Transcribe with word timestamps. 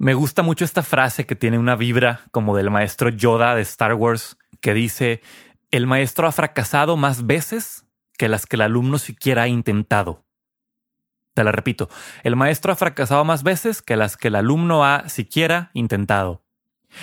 Me 0.00 0.14
gusta 0.14 0.42
mucho 0.42 0.64
esta 0.64 0.84
frase 0.84 1.26
que 1.26 1.34
tiene 1.34 1.58
una 1.58 1.74
vibra 1.74 2.20
como 2.30 2.56
del 2.56 2.70
maestro 2.70 3.08
Yoda 3.08 3.56
de 3.56 3.62
Star 3.62 3.94
Wars, 3.94 4.38
que 4.60 4.72
dice, 4.72 5.22
el 5.72 5.88
maestro 5.88 6.28
ha 6.28 6.32
fracasado 6.32 6.96
más 6.96 7.26
veces 7.26 7.84
que 8.16 8.28
las 8.28 8.46
que 8.46 8.54
el 8.54 8.62
alumno 8.62 8.98
siquiera 8.98 9.42
ha 9.42 9.48
intentado. 9.48 10.24
Te 11.34 11.42
la 11.42 11.50
repito, 11.50 11.88
el 12.22 12.36
maestro 12.36 12.72
ha 12.72 12.76
fracasado 12.76 13.24
más 13.24 13.42
veces 13.42 13.82
que 13.82 13.96
las 13.96 14.16
que 14.16 14.28
el 14.28 14.36
alumno 14.36 14.84
ha 14.84 15.08
siquiera 15.08 15.72
intentado. 15.74 16.44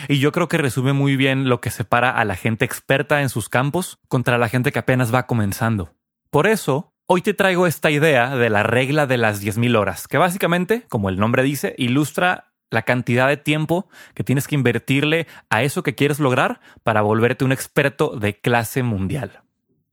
Y 0.08 0.20
yo 0.20 0.32
creo 0.32 0.48
que 0.48 0.58
resume 0.58 0.94
muy 0.94 1.18
bien 1.18 1.50
lo 1.50 1.60
que 1.60 1.72
separa 1.72 2.12
a 2.12 2.24
la 2.24 2.38
gente 2.38 2.64
experta 2.64 3.22
en 3.22 3.28
sus 3.28 3.50
campos 3.50 4.00
contra 4.08 4.38
la 4.38 4.48
gente 4.48 4.72
que 4.72 4.80
apenas 4.80 5.14
va 5.14 5.28
comenzando. 5.28 5.94
Por 6.30 6.48
eso, 6.48 6.94
hoy 7.08 7.22
te 7.22 7.34
traigo 7.34 7.68
esta 7.68 7.92
idea 7.92 8.38
de 8.38 8.50
la 8.50 8.64
regla 8.64 9.06
de 9.06 9.18
las 9.18 9.44
10.000 9.44 9.78
horas, 9.78 10.08
que 10.08 10.18
básicamente, 10.18 10.86
como 10.88 11.10
el 11.10 11.20
nombre 11.20 11.44
dice, 11.44 11.76
ilustra 11.78 12.55
la 12.70 12.84
cantidad 12.84 13.28
de 13.28 13.38
tiempo 13.38 13.88
que 14.14 14.24
tienes 14.24 14.48
que 14.48 14.56
invertirle 14.56 15.28
a 15.50 15.64
eso 15.64 15.84
que 15.84 15.96
quieres 15.96 16.20
lograr 16.20 16.60
para 16.84 17.02
volverte 17.02 17.46
un 17.46 17.52
experto 17.52 18.18
de 18.18 18.40
clase 18.40 18.84
mundial. 18.84 19.44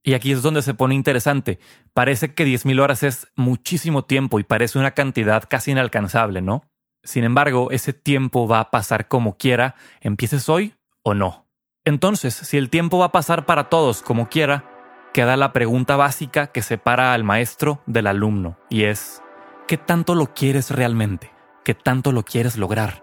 Y 0.02 0.14
aquí 0.14 0.32
es 0.32 0.42
donde 0.42 0.62
se 0.62 0.74
pone 0.74 0.94
interesante. 0.94 1.58
Parece 1.94 2.34
que 2.34 2.44
10.000 2.44 2.80
horas 2.80 3.02
es 3.02 3.28
muchísimo 3.36 4.04
tiempo 4.04 4.40
y 4.40 4.44
parece 4.44 4.78
una 4.78 4.92
cantidad 4.92 5.44
casi 5.48 5.70
inalcanzable, 5.70 6.42
¿no? 6.42 6.64
Sin 7.04 7.24
embargo, 7.24 7.70
ese 7.70 7.92
tiempo 7.92 8.48
va 8.48 8.60
a 8.60 8.70
pasar 8.70 9.08
como 9.08 9.36
quiera, 9.36 9.76
empieces 10.00 10.48
hoy 10.48 10.74
o 11.02 11.14
no. 11.14 11.46
Entonces, 11.84 12.34
si 12.34 12.56
el 12.56 12.70
tiempo 12.70 12.98
va 12.98 13.06
a 13.06 13.12
pasar 13.12 13.44
para 13.44 13.68
todos 13.68 14.02
como 14.02 14.28
quiera, 14.28 14.64
queda 15.12 15.36
la 15.36 15.52
pregunta 15.52 15.96
básica 15.96 16.48
que 16.48 16.62
separa 16.62 17.12
al 17.12 17.24
maestro 17.24 17.82
del 17.86 18.06
alumno, 18.06 18.56
y 18.70 18.84
es, 18.84 19.20
¿qué 19.66 19.76
tanto 19.76 20.14
lo 20.14 20.32
quieres 20.32 20.70
realmente? 20.70 21.30
¿Qué 21.64 21.74
tanto 21.74 22.10
lo 22.10 22.24
quieres 22.24 22.56
lograr? 22.56 23.00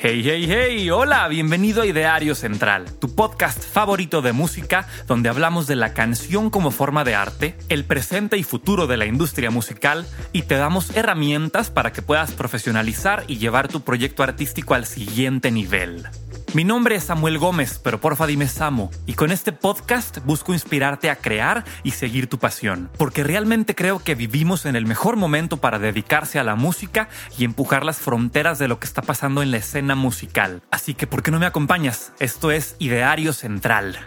Hey, 0.00 0.22
hey, 0.24 0.46
hey, 0.48 0.90
hola, 0.90 1.28
bienvenido 1.28 1.82
a 1.82 1.86
Ideario 1.86 2.34
Central, 2.34 2.90
tu 2.98 3.14
podcast 3.14 3.62
favorito 3.62 4.22
de 4.22 4.32
música 4.32 4.86
donde 5.06 5.28
hablamos 5.28 5.66
de 5.66 5.76
la 5.76 5.92
canción 5.92 6.48
como 6.48 6.70
forma 6.70 7.04
de 7.04 7.16
arte, 7.16 7.58
el 7.68 7.84
presente 7.84 8.38
y 8.38 8.44
futuro 8.44 8.86
de 8.86 8.96
la 8.96 9.04
industria 9.04 9.50
musical 9.50 10.06
y 10.32 10.42
te 10.42 10.54
damos 10.54 10.96
herramientas 10.96 11.70
para 11.70 11.92
que 11.92 12.00
puedas 12.00 12.32
profesionalizar 12.32 13.24
y 13.26 13.36
llevar 13.36 13.68
tu 13.68 13.82
proyecto 13.82 14.22
artístico 14.22 14.72
al 14.72 14.86
siguiente 14.86 15.50
nivel. 15.50 16.06
Mi 16.54 16.64
nombre 16.64 16.96
es 16.96 17.04
Samuel 17.04 17.36
Gómez, 17.36 17.78
pero 17.78 18.00
porfa 18.00 18.26
dime 18.26 18.48
Samo, 18.48 18.90
y 19.04 19.12
con 19.12 19.32
este 19.32 19.52
podcast 19.52 20.24
busco 20.24 20.54
inspirarte 20.54 21.10
a 21.10 21.16
crear 21.16 21.64
y 21.82 21.90
seguir 21.90 22.26
tu 22.26 22.38
pasión, 22.38 22.90
porque 22.96 23.22
realmente 23.22 23.74
creo 23.74 23.98
que 23.98 24.14
vivimos 24.14 24.64
en 24.64 24.74
el 24.74 24.86
mejor 24.86 25.16
momento 25.16 25.58
para 25.58 25.78
dedicarse 25.78 26.38
a 26.38 26.44
la 26.44 26.54
música 26.54 27.10
y 27.36 27.44
empujar 27.44 27.84
las 27.84 27.98
fronteras 27.98 28.58
de 28.58 28.66
lo 28.66 28.80
que 28.80 28.86
está 28.86 29.02
pasando 29.02 29.42
en 29.42 29.50
la 29.50 29.58
escena 29.58 29.94
musical. 29.94 30.62
Así 30.70 30.94
que, 30.94 31.06
¿por 31.06 31.22
qué 31.22 31.30
no 31.30 31.38
me 31.38 31.46
acompañas? 31.46 32.12
Esto 32.18 32.50
es 32.50 32.76
Ideario 32.78 33.34
Central. 33.34 33.98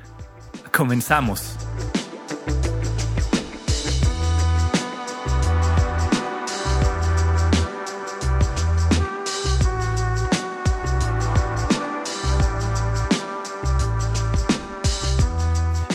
Comenzamos. 0.75 1.57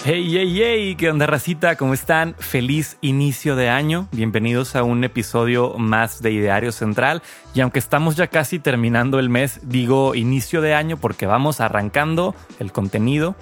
Hey, 0.08 0.24
hey, 0.30 0.60
hey, 0.62 0.94
¿qué 0.94 1.10
onda, 1.10 1.26
racita? 1.26 1.74
¿Cómo 1.74 1.92
están? 1.92 2.36
Feliz 2.38 2.96
inicio 3.00 3.56
de 3.56 3.70
año. 3.70 4.06
Bienvenidos 4.12 4.76
a 4.76 4.84
un 4.84 5.02
episodio 5.02 5.74
más 5.78 6.22
de 6.22 6.30
Ideario 6.30 6.70
Central. 6.70 7.22
Y 7.54 7.60
aunque 7.60 7.80
estamos 7.80 8.14
ya 8.14 8.28
casi 8.28 8.60
terminando 8.60 9.18
el 9.18 9.30
mes, 9.30 9.58
digo 9.64 10.14
inicio 10.14 10.60
de 10.60 10.74
año 10.74 10.96
porque 10.96 11.26
vamos 11.26 11.60
arrancando 11.60 12.36
el 12.60 12.70
contenido 12.70 13.34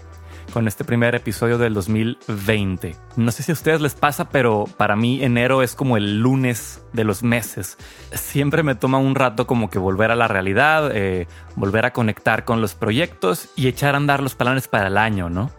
con 0.54 0.66
este 0.66 0.84
primer 0.84 1.14
episodio 1.14 1.58
del 1.58 1.74
2020. 1.74 2.96
No 3.16 3.30
sé 3.30 3.42
si 3.42 3.52
a 3.52 3.60
ustedes 3.60 3.82
les 3.82 3.94
pasa, 3.94 4.30
pero 4.30 4.64
para 4.78 4.96
mí 4.96 5.22
enero 5.22 5.60
es 5.60 5.74
como 5.74 5.98
el 5.98 6.20
lunes 6.20 6.82
de 6.94 7.04
los 7.04 7.22
meses. 7.22 7.76
Siempre 8.12 8.62
me 8.62 8.74
toma 8.74 8.96
un 8.96 9.14
rato 9.14 9.46
como 9.46 9.68
que 9.68 9.78
volver 9.78 10.10
a 10.10 10.16
la 10.16 10.28
realidad, 10.28 10.90
eh, 10.94 11.28
volver 11.56 11.84
a 11.84 11.92
conectar 11.92 12.46
con 12.46 12.62
los 12.62 12.74
proyectos 12.74 13.50
y 13.54 13.68
echar 13.68 13.92
a 13.92 13.98
andar 13.98 14.22
los 14.22 14.34
planes 14.34 14.66
para 14.66 14.86
el 14.86 14.96
año, 14.96 15.28
¿no? 15.28 15.50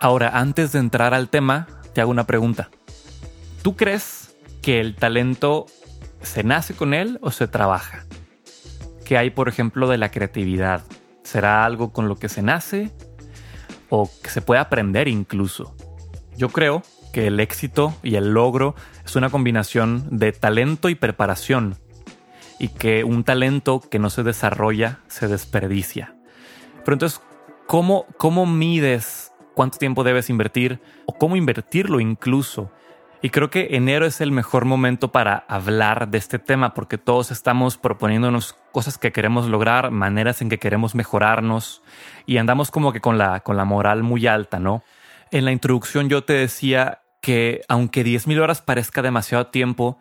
Ahora, 0.00 0.30
antes 0.38 0.72
de 0.72 0.78
entrar 0.78 1.14
al 1.14 1.28
tema, 1.30 1.66
te 1.94 2.00
hago 2.00 2.10
una 2.10 2.26
pregunta. 2.26 2.68
¿Tú 3.62 3.76
crees 3.76 4.36
que 4.60 4.80
el 4.80 4.94
talento 4.94 5.66
se 6.22 6.44
nace 6.44 6.74
con 6.74 6.92
él 6.92 7.18
o 7.22 7.30
se 7.30 7.48
trabaja? 7.48 8.04
¿Qué 9.06 9.16
hay, 9.16 9.30
por 9.30 9.48
ejemplo, 9.48 9.88
de 9.88 9.96
la 9.96 10.10
creatividad? 10.10 10.82
¿Será 11.22 11.64
algo 11.64 11.92
con 11.92 12.08
lo 12.08 12.16
que 12.16 12.28
se 12.28 12.42
nace 12.42 12.92
o 13.88 14.10
que 14.22 14.28
se 14.28 14.42
puede 14.42 14.60
aprender 14.60 15.08
incluso? 15.08 15.74
Yo 16.36 16.50
creo 16.50 16.82
que 17.12 17.28
el 17.28 17.40
éxito 17.40 17.94
y 18.02 18.16
el 18.16 18.34
logro 18.34 18.74
es 19.04 19.16
una 19.16 19.30
combinación 19.30 20.06
de 20.10 20.32
talento 20.32 20.90
y 20.90 20.94
preparación 20.94 21.76
y 22.58 22.68
que 22.68 23.04
un 23.04 23.24
talento 23.24 23.80
que 23.80 23.98
no 23.98 24.10
se 24.10 24.22
desarrolla 24.22 25.00
se 25.08 25.26
desperdicia. 25.26 26.14
Pero 26.84 26.94
entonces, 26.94 27.22
¿cómo, 27.66 28.06
cómo 28.18 28.44
mides 28.44 29.32
cuánto 29.56 29.78
tiempo 29.78 30.04
debes 30.04 30.28
invertir 30.28 30.82
o 31.06 31.16
cómo 31.16 31.34
invertirlo 31.34 31.98
incluso. 31.98 32.70
Y 33.22 33.30
creo 33.30 33.48
que 33.48 33.68
enero 33.70 34.04
es 34.04 34.20
el 34.20 34.30
mejor 34.30 34.66
momento 34.66 35.10
para 35.10 35.46
hablar 35.48 36.08
de 36.08 36.18
este 36.18 36.38
tema 36.38 36.74
porque 36.74 36.98
todos 36.98 37.30
estamos 37.30 37.78
proponiéndonos 37.78 38.52
cosas 38.70 38.98
que 38.98 39.12
queremos 39.12 39.48
lograr, 39.48 39.90
maneras 39.90 40.42
en 40.42 40.50
que 40.50 40.58
queremos 40.58 40.94
mejorarnos 40.94 41.82
y 42.26 42.36
andamos 42.36 42.70
como 42.70 42.92
que 42.92 43.00
con 43.00 43.16
la, 43.16 43.40
con 43.40 43.56
la 43.56 43.64
moral 43.64 44.02
muy 44.02 44.26
alta, 44.26 44.60
¿no? 44.60 44.84
En 45.30 45.46
la 45.46 45.52
introducción 45.52 46.10
yo 46.10 46.22
te 46.22 46.34
decía 46.34 47.00
que 47.22 47.62
aunque 47.66 48.04
10.000 48.04 48.38
horas 48.38 48.60
parezca 48.60 49.00
demasiado 49.00 49.46
tiempo, 49.46 49.98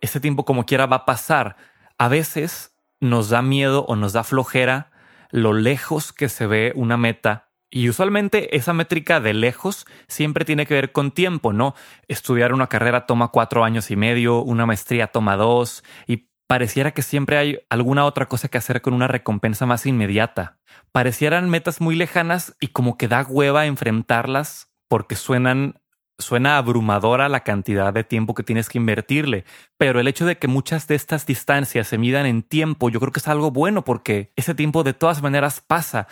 ese 0.00 0.18
tiempo 0.18 0.44
como 0.44 0.66
quiera 0.66 0.86
va 0.86 0.96
a 0.96 1.04
pasar. 1.04 1.56
A 1.98 2.08
veces 2.08 2.74
nos 2.98 3.28
da 3.28 3.42
miedo 3.42 3.84
o 3.86 3.94
nos 3.94 4.12
da 4.12 4.24
flojera 4.24 4.90
lo 5.30 5.52
lejos 5.52 6.12
que 6.12 6.28
se 6.28 6.48
ve 6.48 6.72
una 6.74 6.96
meta 6.96 7.47
y 7.70 7.88
usualmente 7.88 8.56
esa 8.56 8.72
métrica 8.72 9.20
de 9.20 9.34
lejos 9.34 9.86
siempre 10.06 10.44
tiene 10.44 10.66
que 10.66 10.74
ver 10.74 10.92
con 10.92 11.10
tiempo, 11.10 11.52
¿no? 11.52 11.74
Estudiar 12.08 12.52
una 12.52 12.68
carrera 12.68 13.06
toma 13.06 13.28
cuatro 13.28 13.64
años 13.64 13.90
y 13.90 13.96
medio, 13.96 14.42
una 14.42 14.66
maestría 14.66 15.08
toma 15.08 15.36
dos, 15.36 15.84
y 16.06 16.28
pareciera 16.46 16.92
que 16.92 17.02
siempre 17.02 17.36
hay 17.36 17.60
alguna 17.68 18.06
otra 18.06 18.26
cosa 18.26 18.48
que 18.48 18.58
hacer 18.58 18.80
con 18.80 18.94
una 18.94 19.06
recompensa 19.06 19.66
más 19.66 19.84
inmediata. 19.86 20.58
Parecieran 20.92 21.50
metas 21.50 21.80
muy 21.80 21.94
lejanas 21.94 22.56
y 22.58 22.68
como 22.68 22.96
que 22.96 23.06
da 23.06 23.22
hueva 23.22 23.66
enfrentarlas 23.66 24.72
porque 24.88 25.14
suenan 25.14 25.80
suena 26.18 26.56
abrumadora 26.56 27.28
la 27.28 27.44
cantidad 27.44 27.92
de 27.92 28.02
tiempo 28.02 28.34
que 28.34 28.42
tienes 28.42 28.68
que 28.68 28.78
invertirle, 28.78 29.44
pero 29.76 30.00
el 30.00 30.08
hecho 30.08 30.26
de 30.26 30.36
que 30.36 30.48
muchas 30.48 30.88
de 30.88 30.96
estas 30.96 31.26
distancias 31.26 31.86
se 31.86 31.96
midan 31.96 32.26
en 32.26 32.42
tiempo, 32.42 32.90
yo 32.90 32.98
creo 32.98 33.12
que 33.12 33.20
es 33.20 33.28
algo 33.28 33.52
bueno 33.52 33.84
porque 33.84 34.32
ese 34.34 34.54
tiempo 34.54 34.82
de 34.82 34.94
todas 34.94 35.22
maneras 35.22 35.62
pasa. 35.64 36.08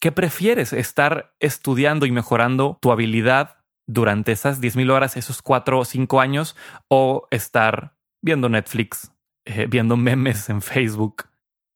¿Qué 0.00 0.12
prefieres? 0.12 0.72
¿Estar 0.72 1.34
estudiando 1.40 2.06
y 2.06 2.12
mejorando 2.12 2.78
tu 2.80 2.92
habilidad 2.92 3.56
durante 3.88 4.30
esas 4.30 4.60
10.000 4.60 4.92
horas, 4.92 5.16
esos 5.16 5.42
4 5.42 5.80
o 5.80 5.84
5 5.84 6.20
años, 6.20 6.54
o 6.86 7.26
estar 7.32 7.96
viendo 8.22 8.48
Netflix, 8.48 9.10
eh, 9.44 9.66
viendo 9.68 9.96
memes 9.96 10.50
en 10.50 10.62
Facebook? 10.62 11.24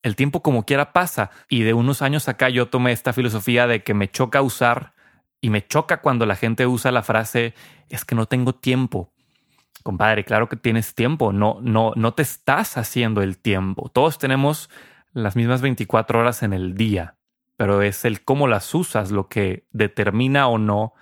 El 0.04 0.14
tiempo 0.14 0.40
como 0.40 0.64
quiera 0.64 0.92
pasa 0.92 1.30
y 1.48 1.62
de 1.62 1.74
unos 1.74 2.00
años 2.00 2.28
acá 2.28 2.48
yo 2.48 2.68
tomé 2.68 2.92
esta 2.92 3.12
filosofía 3.12 3.66
de 3.66 3.82
que 3.82 3.92
me 3.92 4.08
choca 4.08 4.40
usar 4.40 4.94
y 5.40 5.50
me 5.50 5.66
choca 5.66 6.00
cuando 6.00 6.24
la 6.24 6.36
gente 6.36 6.64
usa 6.64 6.92
la 6.92 7.02
frase 7.02 7.54
es 7.88 8.04
que 8.04 8.14
no 8.14 8.26
tengo 8.26 8.54
tiempo. 8.54 9.12
Compadre, 9.82 10.24
claro 10.24 10.48
que 10.48 10.56
tienes 10.56 10.94
tiempo, 10.94 11.32
no, 11.32 11.58
no, 11.60 11.92
no 11.96 12.14
te 12.14 12.22
estás 12.22 12.76
haciendo 12.76 13.20
el 13.20 13.38
tiempo. 13.38 13.90
Todos 13.92 14.18
tenemos 14.18 14.70
las 15.12 15.34
mismas 15.34 15.60
24 15.60 16.20
horas 16.20 16.44
en 16.44 16.52
el 16.52 16.76
día 16.76 17.16
pero 17.62 17.80
es 17.80 18.04
el 18.04 18.24
cómo 18.24 18.48
las 18.48 18.74
usas 18.74 19.12
lo 19.12 19.28
que 19.28 19.68
determina 19.70 20.48
o 20.48 20.58
no 20.58 20.94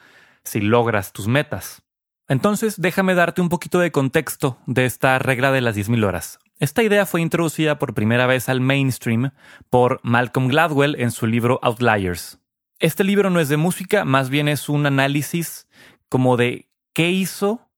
si 0.44 0.60
logras 0.60 1.14
tus 1.14 1.26
metas. 1.26 1.84
Entonces, 2.28 2.78
déjame 2.78 3.14
darte 3.14 3.40
un 3.40 3.48
poquito 3.48 3.78
de 3.78 3.90
contexto 3.90 4.58
de 4.66 4.84
esta 4.84 5.18
regla 5.18 5.52
de 5.52 5.62
las 5.62 5.74
10.000 5.74 6.04
horas. 6.04 6.38
Esta 6.58 6.82
idea 6.82 7.06
fue 7.06 7.22
introducida 7.22 7.78
por 7.78 7.94
primera 7.94 8.26
vez 8.26 8.50
al 8.50 8.60
mainstream 8.60 9.30
por 9.70 10.00
Malcolm 10.02 10.48
Gladwell 10.48 10.96
en 11.00 11.12
su 11.12 11.26
libro 11.26 11.60
Outliers. 11.62 12.38
Este 12.78 13.04
libro 13.04 13.30
no 13.30 13.40
es 13.40 13.48
de 13.48 13.56
música, 13.56 14.04
más 14.04 14.28
bien 14.28 14.46
es 14.46 14.68
un 14.68 14.84
análisis 14.84 15.66
como 16.10 16.36
de 16.36 16.68
qué 16.92 17.08
hizo 17.08 17.70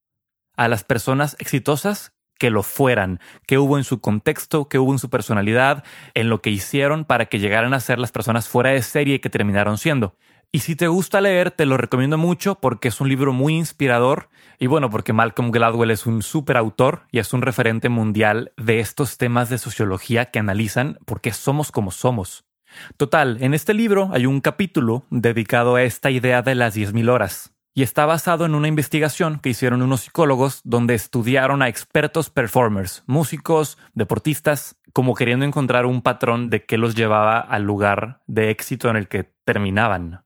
a 0.56 0.66
las 0.66 0.82
personas 0.82 1.36
exitosas 1.38 2.11
que 2.42 2.50
lo 2.50 2.64
fueran, 2.64 3.20
qué 3.46 3.56
hubo 3.56 3.78
en 3.78 3.84
su 3.84 4.00
contexto, 4.00 4.68
qué 4.68 4.80
hubo 4.80 4.90
en 4.90 4.98
su 4.98 5.10
personalidad, 5.10 5.84
en 6.14 6.28
lo 6.28 6.42
que 6.42 6.50
hicieron 6.50 7.04
para 7.04 7.26
que 7.26 7.38
llegaran 7.38 7.72
a 7.72 7.78
ser 7.78 8.00
las 8.00 8.10
personas 8.10 8.48
fuera 8.48 8.70
de 8.70 8.82
serie 8.82 9.20
que 9.20 9.30
terminaron 9.30 9.78
siendo. 9.78 10.16
Y 10.50 10.58
si 10.58 10.74
te 10.74 10.88
gusta 10.88 11.20
leer, 11.20 11.52
te 11.52 11.66
lo 11.66 11.76
recomiendo 11.76 12.18
mucho 12.18 12.56
porque 12.56 12.88
es 12.88 13.00
un 13.00 13.08
libro 13.08 13.32
muy 13.32 13.54
inspirador 13.54 14.28
y 14.58 14.66
bueno, 14.66 14.90
porque 14.90 15.12
Malcolm 15.12 15.52
Gladwell 15.52 15.92
es 15.92 16.04
un 16.04 16.20
super 16.20 16.56
autor 16.56 17.02
y 17.12 17.20
es 17.20 17.32
un 17.32 17.42
referente 17.42 17.88
mundial 17.88 18.50
de 18.56 18.80
estos 18.80 19.18
temas 19.18 19.48
de 19.48 19.58
sociología 19.58 20.32
que 20.32 20.40
analizan 20.40 20.98
por 21.04 21.20
qué 21.20 21.32
somos 21.32 21.70
como 21.70 21.92
somos. 21.92 22.44
Total, 22.96 23.36
en 23.40 23.54
este 23.54 23.72
libro 23.72 24.10
hay 24.12 24.26
un 24.26 24.40
capítulo 24.40 25.04
dedicado 25.10 25.76
a 25.76 25.84
esta 25.84 26.10
idea 26.10 26.42
de 26.42 26.56
las 26.56 26.76
10.000 26.76 27.08
horas 27.08 27.52
y 27.74 27.82
está 27.82 28.06
basado 28.06 28.44
en 28.44 28.54
una 28.54 28.68
investigación 28.68 29.38
que 29.38 29.50
hicieron 29.50 29.82
unos 29.82 30.02
psicólogos 30.02 30.60
donde 30.64 30.94
estudiaron 30.94 31.62
a 31.62 31.68
expertos 31.68 32.30
performers, 32.30 33.02
músicos, 33.06 33.78
deportistas, 33.94 34.76
como 34.92 35.14
queriendo 35.14 35.46
encontrar 35.46 35.86
un 35.86 36.02
patrón 36.02 36.50
de 36.50 36.64
qué 36.64 36.76
los 36.76 36.94
llevaba 36.94 37.40
al 37.40 37.62
lugar 37.62 38.20
de 38.26 38.50
éxito 38.50 38.90
en 38.90 38.96
el 38.96 39.08
que 39.08 39.24
terminaban. 39.44 40.24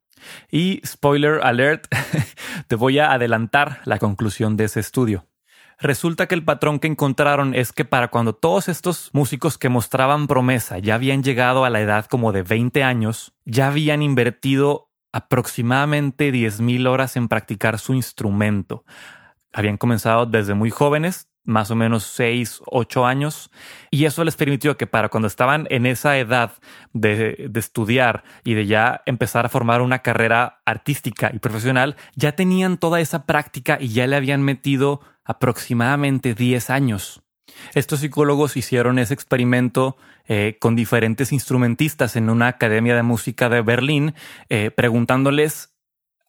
Y 0.50 0.80
spoiler 0.84 1.40
alert, 1.42 1.86
te 2.66 2.74
voy 2.74 2.98
a 2.98 3.12
adelantar 3.12 3.80
la 3.84 3.98
conclusión 3.98 4.56
de 4.56 4.64
ese 4.64 4.80
estudio. 4.80 5.26
Resulta 5.78 6.26
que 6.26 6.34
el 6.34 6.42
patrón 6.42 6.78
que 6.80 6.86
encontraron 6.86 7.54
es 7.54 7.72
que 7.72 7.84
para 7.84 8.08
cuando 8.08 8.34
todos 8.34 8.68
estos 8.68 9.10
músicos 9.12 9.58
que 9.58 9.68
mostraban 9.68 10.26
promesa 10.26 10.78
ya 10.78 10.94
habían 10.94 11.22
llegado 11.22 11.66
a 11.66 11.70
la 11.70 11.82
edad 11.82 12.06
como 12.06 12.32
de 12.32 12.42
20 12.42 12.82
años, 12.82 13.34
ya 13.44 13.68
habían 13.68 14.00
invertido 14.00 14.85
aproximadamente 15.16 16.30
10.000 16.30 16.86
horas 16.86 17.16
en 17.16 17.28
practicar 17.28 17.78
su 17.78 17.94
instrumento. 17.94 18.84
Habían 19.50 19.78
comenzado 19.78 20.26
desde 20.26 20.52
muy 20.52 20.68
jóvenes, 20.68 21.30
más 21.42 21.70
o 21.70 21.74
menos 21.74 22.02
6, 22.04 22.60
8 22.66 23.06
años, 23.06 23.50
y 23.90 24.04
eso 24.04 24.24
les 24.24 24.36
permitió 24.36 24.76
que 24.76 24.86
para 24.86 25.08
cuando 25.08 25.26
estaban 25.26 25.66
en 25.70 25.86
esa 25.86 26.18
edad 26.18 26.52
de, 26.92 27.48
de, 27.48 27.60
estudiar 27.60 28.24
y 28.44 28.52
de 28.52 28.66
ya 28.66 29.00
empezar 29.06 29.46
a 29.46 29.48
formar 29.48 29.80
una 29.80 30.00
carrera 30.00 30.60
artística 30.66 31.30
y 31.32 31.38
profesional, 31.38 31.96
ya 32.14 32.32
tenían 32.32 32.76
toda 32.76 33.00
esa 33.00 33.24
práctica 33.24 33.78
y 33.80 33.88
ya 33.88 34.06
le 34.06 34.16
habían 34.16 34.42
metido 34.42 35.00
aproximadamente 35.24 36.34
10 36.34 36.68
años. 36.68 37.25
Estos 37.74 38.00
psicólogos 38.00 38.56
hicieron 38.56 38.98
ese 38.98 39.14
experimento 39.14 39.96
eh, 40.26 40.56
con 40.60 40.76
diferentes 40.76 41.32
instrumentistas 41.32 42.16
en 42.16 42.30
una 42.30 42.48
academia 42.48 42.96
de 42.96 43.02
música 43.02 43.48
de 43.48 43.62
Berlín, 43.62 44.14
eh, 44.48 44.70
preguntándoles 44.70 45.72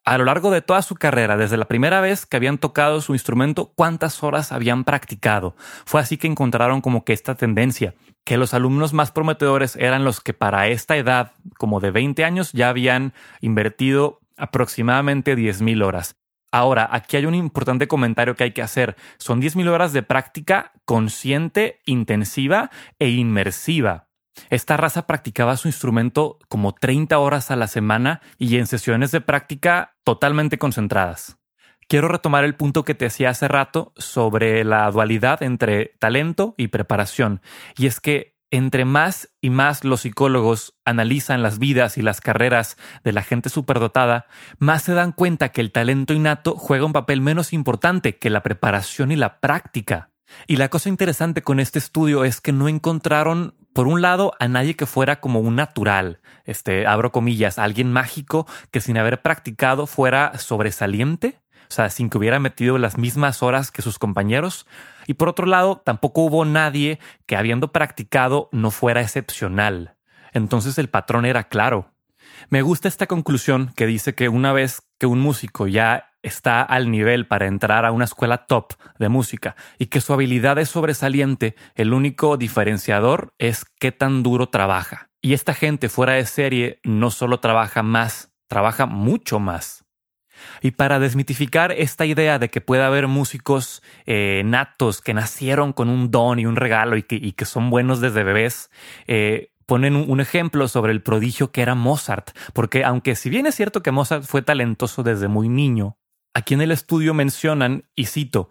a 0.04 0.16
lo 0.16 0.24
largo 0.24 0.50
de 0.50 0.62
toda 0.62 0.80
su 0.82 0.94
carrera, 0.94 1.36
desde 1.36 1.58
la 1.58 1.66
primera 1.66 2.00
vez 2.00 2.24
que 2.24 2.38
habían 2.38 2.56
tocado 2.58 3.02
su 3.02 3.12
instrumento, 3.12 3.72
cuántas 3.74 4.22
horas 4.22 4.52
habían 4.52 4.84
practicado. 4.84 5.54
Fue 5.84 6.00
así 6.00 6.16
que 6.16 6.26
encontraron 6.26 6.80
como 6.80 7.04
que 7.04 7.12
esta 7.12 7.34
tendencia, 7.34 7.94
que 8.24 8.38
los 8.38 8.54
alumnos 8.54 8.94
más 8.94 9.12
prometedores 9.12 9.76
eran 9.76 10.04
los 10.04 10.20
que 10.20 10.32
para 10.32 10.68
esta 10.68 10.96
edad, 10.96 11.32
como 11.58 11.80
de 11.80 11.90
20 11.90 12.24
años, 12.24 12.52
ya 12.52 12.70
habían 12.70 13.12
invertido 13.42 14.20
aproximadamente 14.38 15.36
10.000 15.36 15.84
horas. 15.84 16.16
Ahora, 16.50 16.88
aquí 16.90 17.16
hay 17.16 17.26
un 17.26 17.34
importante 17.34 17.88
comentario 17.88 18.34
que 18.34 18.44
hay 18.44 18.52
que 18.52 18.62
hacer. 18.62 18.96
Son 19.18 19.40
10.000 19.40 19.68
horas 19.68 19.92
de 19.92 20.02
práctica 20.02 20.72
consciente, 20.84 21.80
intensiva 21.84 22.70
e 22.98 23.10
inmersiva. 23.10 24.08
Esta 24.50 24.76
raza 24.76 25.06
practicaba 25.06 25.56
su 25.56 25.68
instrumento 25.68 26.38
como 26.48 26.72
30 26.72 27.18
horas 27.18 27.50
a 27.50 27.56
la 27.56 27.66
semana 27.66 28.20
y 28.38 28.56
en 28.56 28.66
sesiones 28.66 29.10
de 29.10 29.20
práctica 29.20 29.96
totalmente 30.04 30.58
concentradas. 30.58 31.38
Quiero 31.88 32.08
retomar 32.08 32.44
el 32.44 32.54
punto 32.54 32.84
que 32.84 32.94
te 32.94 33.06
hacía 33.06 33.30
hace 33.30 33.48
rato 33.48 33.92
sobre 33.96 34.62
la 34.62 34.90
dualidad 34.90 35.42
entre 35.42 35.94
talento 35.98 36.54
y 36.58 36.68
preparación. 36.68 37.40
Y 37.76 37.86
es 37.86 37.98
que 37.98 38.37
entre 38.50 38.84
más 38.84 39.28
y 39.40 39.50
más 39.50 39.84
los 39.84 40.02
psicólogos 40.02 40.74
analizan 40.84 41.42
las 41.42 41.58
vidas 41.58 41.98
y 41.98 42.02
las 42.02 42.20
carreras 42.20 42.76
de 43.04 43.12
la 43.12 43.22
gente 43.22 43.48
superdotada, 43.48 44.26
más 44.58 44.82
se 44.82 44.94
dan 44.94 45.12
cuenta 45.12 45.50
que 45.50 45.60
el 45.60 45.72
talento 45.72 46.14
innato 46.14 46.56
juega 46.56 46.86
un 46.86 46.92
papel 46.92 47.20
menos 47.20 47.52
importante 47.52 48.16
que 48.18 48.30
la 48.30 48.42
preparación 48.42 49.12
y 49.12 49.16
la 49.16 49.40
práctica. 49.40 50.10
Y 50.46 50.56
la 50.56 50.68
cosa 50.68 50.88
interesante 50.88 51.42
con 51.42 51.60
este 51.60 51.78
estudio 51.78 52.24
es 52.24 52.40
que 52.40 52.52
no 52.52 52.68
encontraron, 52.68 53.54
por 53.72 53.86
un 53.86 54.02
lado, 54.02 54.34
a 54.38 54.48
nadie 54.48 54.76
que 54.76 54.86
fuera 54.86 55.20
como 55.20 55.40
un 55.40 55.56
natural, 55.56 56.20
este, 56.44 56.86
abro 56.86 57.12
comillas, 57.12 57.58
alguien 57.58 57.92
mágico 57.92 58.46
que 58.70 58.80
sin 58.80 58.98
haber 58.98 59.22
practicado 59.22 59.86
fuera 59.86 60.36
sobresaliente, 60.38 61.40
o 61.68 61.72
sea, 61.72 61.90
sin 61.90 62.10
que 62.10 62.18
hubiera 62.18 62.38
metido 62.38 62.78
las 62.78 62.98
mismas 62.98 63.42
horas 63.42 63.70
que 63.70 63.82
sus 63.82 63.98
compañeros. 63.98 64.66
Y 65.06 65.14
por 65.14 65.28
otro 65.28 65.46
lado, 65.46 65.82
tampoco 65.84 66.22
hubo 66.22 66.44
nadie 66.44 66.98
que 67.26 67.36
habiendo 67.36 67.72
practicado 67.72 68.48
no 68.52 68.70
fuera 68.70 69.00
excepcional. 69.00 69.96
Entonces 70.32 70.78
el 70.78 70.88
patrón 70.88 71.24
era 71.24 71.44
claro. 71.44 71.92
Me 72.50 72.62
gusta 72.62 72.88
esta 72.88 73.06
conclusión 73.06 73.72
que 73.76 73.86
dice 73.86 74.14
que 74.14 74.28
una 74.28 74.52
vez 74.52 74.82
que 74.98 75.06
un 75.06 75.20
músico 75.20 75.66
ya 75.66 76.12
está 76.22 76.62
al 76.62 76.90
nivel 76.90 77.26
para 77.26 77.46
entrar 77.46 77.84
a 77.84 77.92
una 77.92 78.04
escuela 78.04 78.46
top 78.46 78.74
de 78.98 79.08
música 79.08 79.56
y 79.78 79.86
que 79.86 80.00
su 80.00 80.12
habilidad 80.12 80.58
es 80.58 80.68
sobresaliente, 80.68 81.54
el 81.74 81.92
único 81.92 82.36
diferenciador 82.36 83.34
es 83.38 83.64
qué 83.78 83.92
tan 83.92 84.22
duro 84.22 84.48
trabaja. 84.48 85.10
Y 85.20 85.32
esta 85.32 85.54
gente 85.54 85.88
fuera 85.88 86.14
de 86.14 86.26
serie 86.26 86.80
no 86.84 87.10
solo 87.10 87.40
trabaja 87.40 87.82
más, 87.82 88.32
trabaja 88.46 88.86
mucho 88.86 89.40
más. 89.40 89.84
Y 90.62 90.72
para 90.72 90.98
desmitificar 90.98 91.72
esta 91.72 92.06
idea 92.06 92.38
de 92.38 92.50
que 92.50 92.60
puede 92.60 92.82
haber 92.82 93.08
músicos 93.08 93.82
eh, 94.06 94.42
natos 94.44 95.00
que 95.00 95.14
nacieron 95.14 95.72
con 95.72 95.88
un 95.88 96.10
don 96.10 96.38
y 96.38 96.46
un 96.46 96.56
regalo 96.56 96.96
y 96.96 97.02
que, 97.02 97.44
son 97.44 97.70
buenos 97.70 98.00
desde 98.00 98.24
bebés, 98.24 98.70
eh, 99.06 99.52
ponen 99.66 99.96
un, 99.96 100.20
ejemplo 100.20 100.68
sobre 100.68 100.92
el 100.92 101.02
prodigio 101.02 101.52
que 101.52 101.62
era 101.62 101.74
Mozart, 101.74 102.30
porque 102.52 102.84
aunque 102.84 103.16
si 103.16 103.30
bien 103.30 103.46
es 103.46 103.54
cierto 103.54 103.82
que 103.82 103.90
Mozart 103.90 104.24
fue 104.24 104.42
talentoso 104.42 105.02
desde 105.02 105.28
muy 105.28 105.48
niño, 105.48 105.98
Aquí 106.38 106.54
en 106.54 106.60
el 106.60 106.70
estudio 106.70 107.14
mencionan, 107.14 107.84
y 107.96 108.06
cito, 108.06 108.48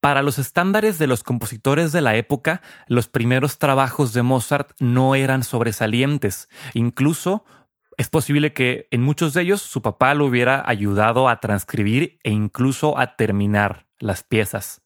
para 0.00 0.22
los 0.22 0.38
estándares 0.38 0.98
de 0.98 1.06
los 1.06 1.22
compositores 1.22 1.92
de 1.92 2.00
la 2.00 2.16
época, 2.16 2.62
los 2.86 3.08
primeros 3.08 3.58
trabajos 3.58 4.14
de 4.14 4.22
Mozart 4.22 4.70
no 4.78 5.14
eran 5.14 5.42
sobresalientes. 5.42 6.48
Incluso 6.72 7.44
es 7.96 8.08
posible 8.08 8.52
que 8.52 8.88
en 8.90 9.02
muchos 9.02 9.32
de 9.34 9.42
ellos 9.42 9.62
su 9.62 9.82
papá 9.82 10.14
lo 10.14 10.26
hubiera 10.26 10.62
ayudado 10.66 11.28
a 11.28 11.40
transcribir 11.40 12.18
e 12.22 12.30
incluso 12.30 12.98
a 12.98 13.16
terminar 13.16 13.86
las 13.98 14.22
piezas. 14.22 14.82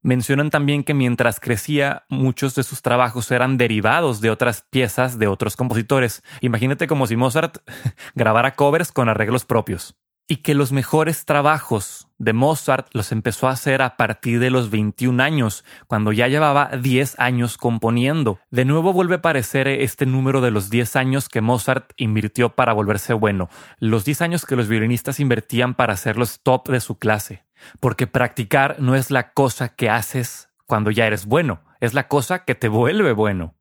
Mencionan 0.00 0.50
también 0.50 0.82
que 0.82 0.94
mientras 0.94 1.38
crecía, 1.38 2.04
muchos 2.08 2.54
de 2.54 2.64
sus 2.64 2.82
trabajos 2.82 3.30
eran 3.30 3.56
derivados 3.56 4.20
de 4.20 4.30
otras 4.30 4.66
piezas 4.68 5.18
de 5.18 5.28
otros 5.28 5.56
compositores. 5.56 6.22
Imagínate 6.40 6.88
como 6.88 7.06
si 7.06 7.16
Mozart 7.16 7.58
grabara 8.14 8.54
covers 8.54 8.90
con 8.90 9.08
arreglos 9.08 9.44
propios 9.44 9.96
y 10.32 10.36
que 10.36 10.54
los 10.54 10.72
mejores 10.72 11.26
trabajos 11.26 12.08
de 12.16 12.32
Mozart 12.32 12.88
los 12.94 13.12
empezó 13.12 13.48
a 13.48 13.50
hacer 13.50 13.82
a 13.82 13.98
partir 13.98 14.40
de 14.40 14.48
los 14.48 14.70
21 14.70 15.22
años, 15.22 15.62
cuando 15.88 16.10
ya 16.10 16.26
llevaba 16.26 16.70
10 16.74 17.20
años 17.20 17.58
componiendo. 17.58 18.40
De 18.50 18.64
nuevo 18.64 18.94
vuelve 18.94 19.16
a 19.16 19.18
aparecer 19.18 19.68
este 19.68 20.06
número 20.06 20.40
de 20.40 20.50
los 20.50 20.70
10 20.70 20.96
años 20.96 21.28
que 21.28 21.42
Mozart 21.42 21.92
invirtió 21.98 22.48
para 22.48 22.72
volverse 22.72 23.12
bueno, 23.12 23.50
los 23.78 24.06
10 24.06 24.22
años 24.22 24.46
que 24.46 24.56
los 24.56 24.68
violinistas 24.68 25.20
invertían 25.20 25.74
para 25.74 25.98
ser 25.98 26.16
los 26.16 26.40
top 26.40 26.70
de 26.70 26.80
su 26.80 26.96
clase. 26.96 27.44
Porque 27.78 28.06
practicar 28.06 28.76
no 28.78 28.94
es 28.94 29.10
la 29.10 29.34
cosa 29.34 29.74
que 29.74 29.90
haces 29.90 30.48
cuando 30.64 30.90
ya 30.90 31.06
eres 31.06 31.26
bueno, 31.26 31.60
es 31.78 31.92
la 31.92 32.08
cosa 32.08 32.46
que 32.46 32.54
te 32.54 32.68
vuelve 32.68 33.12
bueno. 33.12 33.54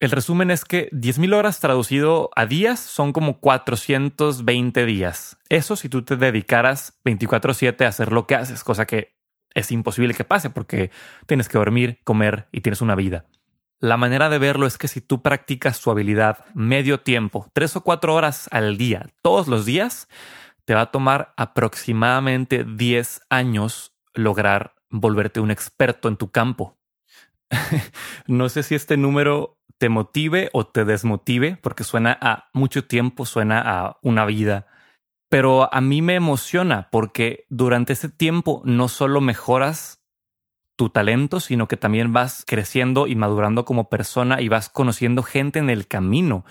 El 0.00 0.10
resumen 0.10 0.50
es 0.50 0.64
que 0.64 0.90
10.000 0.90 1.34
horas 1.34 1.60
traducido 1.60 2.30
a 2.36 2.46
días 2.46 2.80
son 2.80 3.12
como 3.12 3.40
420 3.40 4.84
días. 4.86 5.38
Eso 5.48 5.76
si 5.76 5.88
tú 5.88 6.02
te 6.02 6.16
dedicaras 6.16 7.00
24/7 7.04 7.84
a 7.84 7.88
hacer 7.88 8.12
lo 8.12 8.26
que 8.26 8.34
haces, 8.34 8.64
cosa 8.64 8.86
que 8.86 9.14
es 9.54 9.70
imposible 9.70 10.14
que 10.14 10.24
pase 10.24 10.50
porque 10.50 10.90
tienes 11.26 11.48
que 11.48 11.58
dormir, 11.58 12.00
comer 12.04 12.48
y 12.52 12.60
tienes 12.60 12.82
una 12.82 12.96
vida. 12.96 13.26
La 13.80 13.96
manera 13.96 14.28
de 14.28 14.38
verlo 14.38 14.66
es 14.66 14.78
que 14.78 14.88
si 14.88 15.00
tú 15.00 15.22
practicas 15.22 15.80
tu 15.80 15.90
habilidad 15.90 16.44
medio 16.54 17.00
tiempo, 17.00 17.50
tres 17.52 17.76
o 17.76 17.82
cuatro 17.82 18.14
horas 18.14 18.48
al 18.50 18.76
día, 18.76 19.10
todos 19.22 19.46
los 19.46 19.64
días, 19.64 20.08
te 20.64 20.74
va 20.74 20.82
a 20.82 20.90
tomar 20.90 21.34
aproximadamente 21.36 22.64
10 22.64 23.22
años 23.28 23.92
lograr 24.14 24.74
volverte 24.90 25.40
un 25.40 25.50
experto 25.50 26.08
en 26.08 26.16
tu 26.16 26.30
campo. 26.30 26.78
no 28.26 28.48
sé 28.48 28.62
si 28.62 28.74
este 28.74 28.96
número 28.96 29.58
te 29.78 29.88
motive 29.88 30.50
o 30.52 30.66
te 30.66 30.84
desmotive, 30.84 31.58
porque 31.60 31.84
suena 31.84 32.16
a 32.20 32.48
mucho 32.52 32.84
tiempo, 32.84 33.26
suena 33.26 33.60
a 33.60 33.98
una 34.02 34.24
vida. 34.24 34.66
Pero 35.28 35.72
a 35.74 35.80
mí 35.80 36.00
me 36.00 36.14
emociona 36.14 36.88
porque 36.90 37.46
durante 37.48 37.94
ese 37.94 38.08
tiempo 38.08 38.62
no 38.64 38.88
solo 38.88 39.20
mejoras 39.20 40.04
tu 40.76 40.90
talento, 40.90 41.40
sino 41.40 41.68
que 41.68 41.76
también 41.76 42.12
vas 42.12 42.44
creciendo 42.46 43.06
y 43.06 43.14
madurando 43.14 43.64
como 43.64 43.88
persona 43.88 44.40
y 44.40 44.48
vas 44.48 44.68
conociendo 44.68 45.22
gente 45.22 45.58
en 45.58 45.70
el 45.70 45.86
camino. 45.86 46.44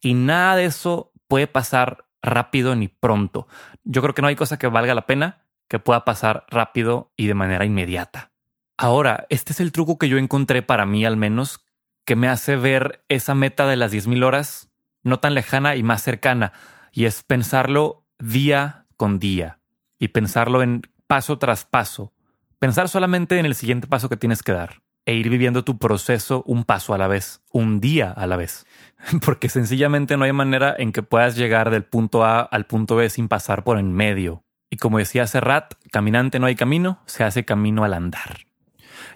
Y 0.00 0.14
nada 0.14 0.56
de 0.56 0.66
eso 0.66 1.12
puede 1.28 1.46
pasar 1.46 2.04
rápido 2.22 2.74
ni 2.76 2.88
pronto. 2.88 3.46
Yo 3.84 4.02
creo 4.02 4.14
que 4.14 4.22
no 4.22 4.28
hay 4.28 4.36
cosa 4.36 4.58
que 4.58 4.66
valga 4.66 4.94
la 4.94 5.06
pena 5.06 5.42
que 5.68 5.78
pueda 5.78 6.04
pasar 6.04 6.46
rápido 6.50 7.12
y 7.16 7.26
de 7.26 7.34
manera 7.34 7.64
inmediata. 7.64 8.33
Ahora, 8.76 9.26
este 9.28 9.52
es 9.52 9.60
el 9.60 9.72
truco 9.72 9.98
que 9.98 10.08
yo 10.08 10.18
encontré 10.18 10.62
para 10.62 10.86
mí 10.86 11.04
al 11.04 11.16
menos 11.16 11.64
que 12.04 12.16
me 12.16 12.28
hace 12.28 12.56
ver 12.56 13.04
esa 13.08 13.34
meta 13.34 13.66
de 13.66 13.76
las 13.76 13.92
10.000 13.92 14.24
horas 14.24 14.70
no 15.02 15.20
tan 15.20 15.34
lejana 15.34 15.76
y 15.76 15.82
más 15.82 16.02
cercana, 16.02 16.52
y 16.90 17.04
es 17.04 17.22
pensarlo 17.22 18.06
día 18.18 18.86
con 18.96 19.18
día 19.18 19.60
y 19.98 20.08
pensarlo 20.08 20.62
en 20.62 20.82
paso 21.06 21.38
tras 21.38 21.64
paso. 21.64 22.12
Pensar 22.58 22.88
solamente 22.88 23.38
en 23.38 23.46
el 23.46 23.54
siguiente 23.54 23.86
paso 23.86 24.08
que 24.08 24.16
tienes 24.16 24.42
que 24.42 24.52
dar 24.52 24.82
e 25.06 25.14
ir 25.14 25.28
viviendo 25.28 25.64
tu 25.64 25.78
proceso 25.78 26.42
un 26.46 26.64
paso 26.64 26.94
a 26.94 26.98
la 26.98 27.08
vez, 27.08 27.42
un 27.52 27.80
día 27.80 28.10
a 28.10 28.26
la 28.26 28.36
vez. 28.36 28.66
Porque 29.24 29.50
sencillamente 29.50 30.16
no 30.16 30.24
hay 30.24 30.32
manera 30.32 30.74
en 30.76 30.92
que 30.92 31.02
puedas 31.02 31.36
llegar 31.36 31.70
del 31.70 31.84
punto 31.84 32.24
A 32.24 32.40
al 32.40 32.64
punto 32.66 32.96
B 32.96 33.10
sin 33.10 33.28
pasar 33.28 33.64
por 33.64 33.78
en 33.78 33.92
medio. 33.92 34.44
Y 34.70 34.78
como 34.78 34.98
decía 34.98 35.26
Serrat, 35.26 35.74
caminante 35.92 36.38
no 36.38 36.46
hay 36.46 36.54
camino, 36.54 37.02
se 37.04 37.22
hace 37.22 37.44
camino 37.44 37.84
al 37.84 37.92
andar. 37.92 38.46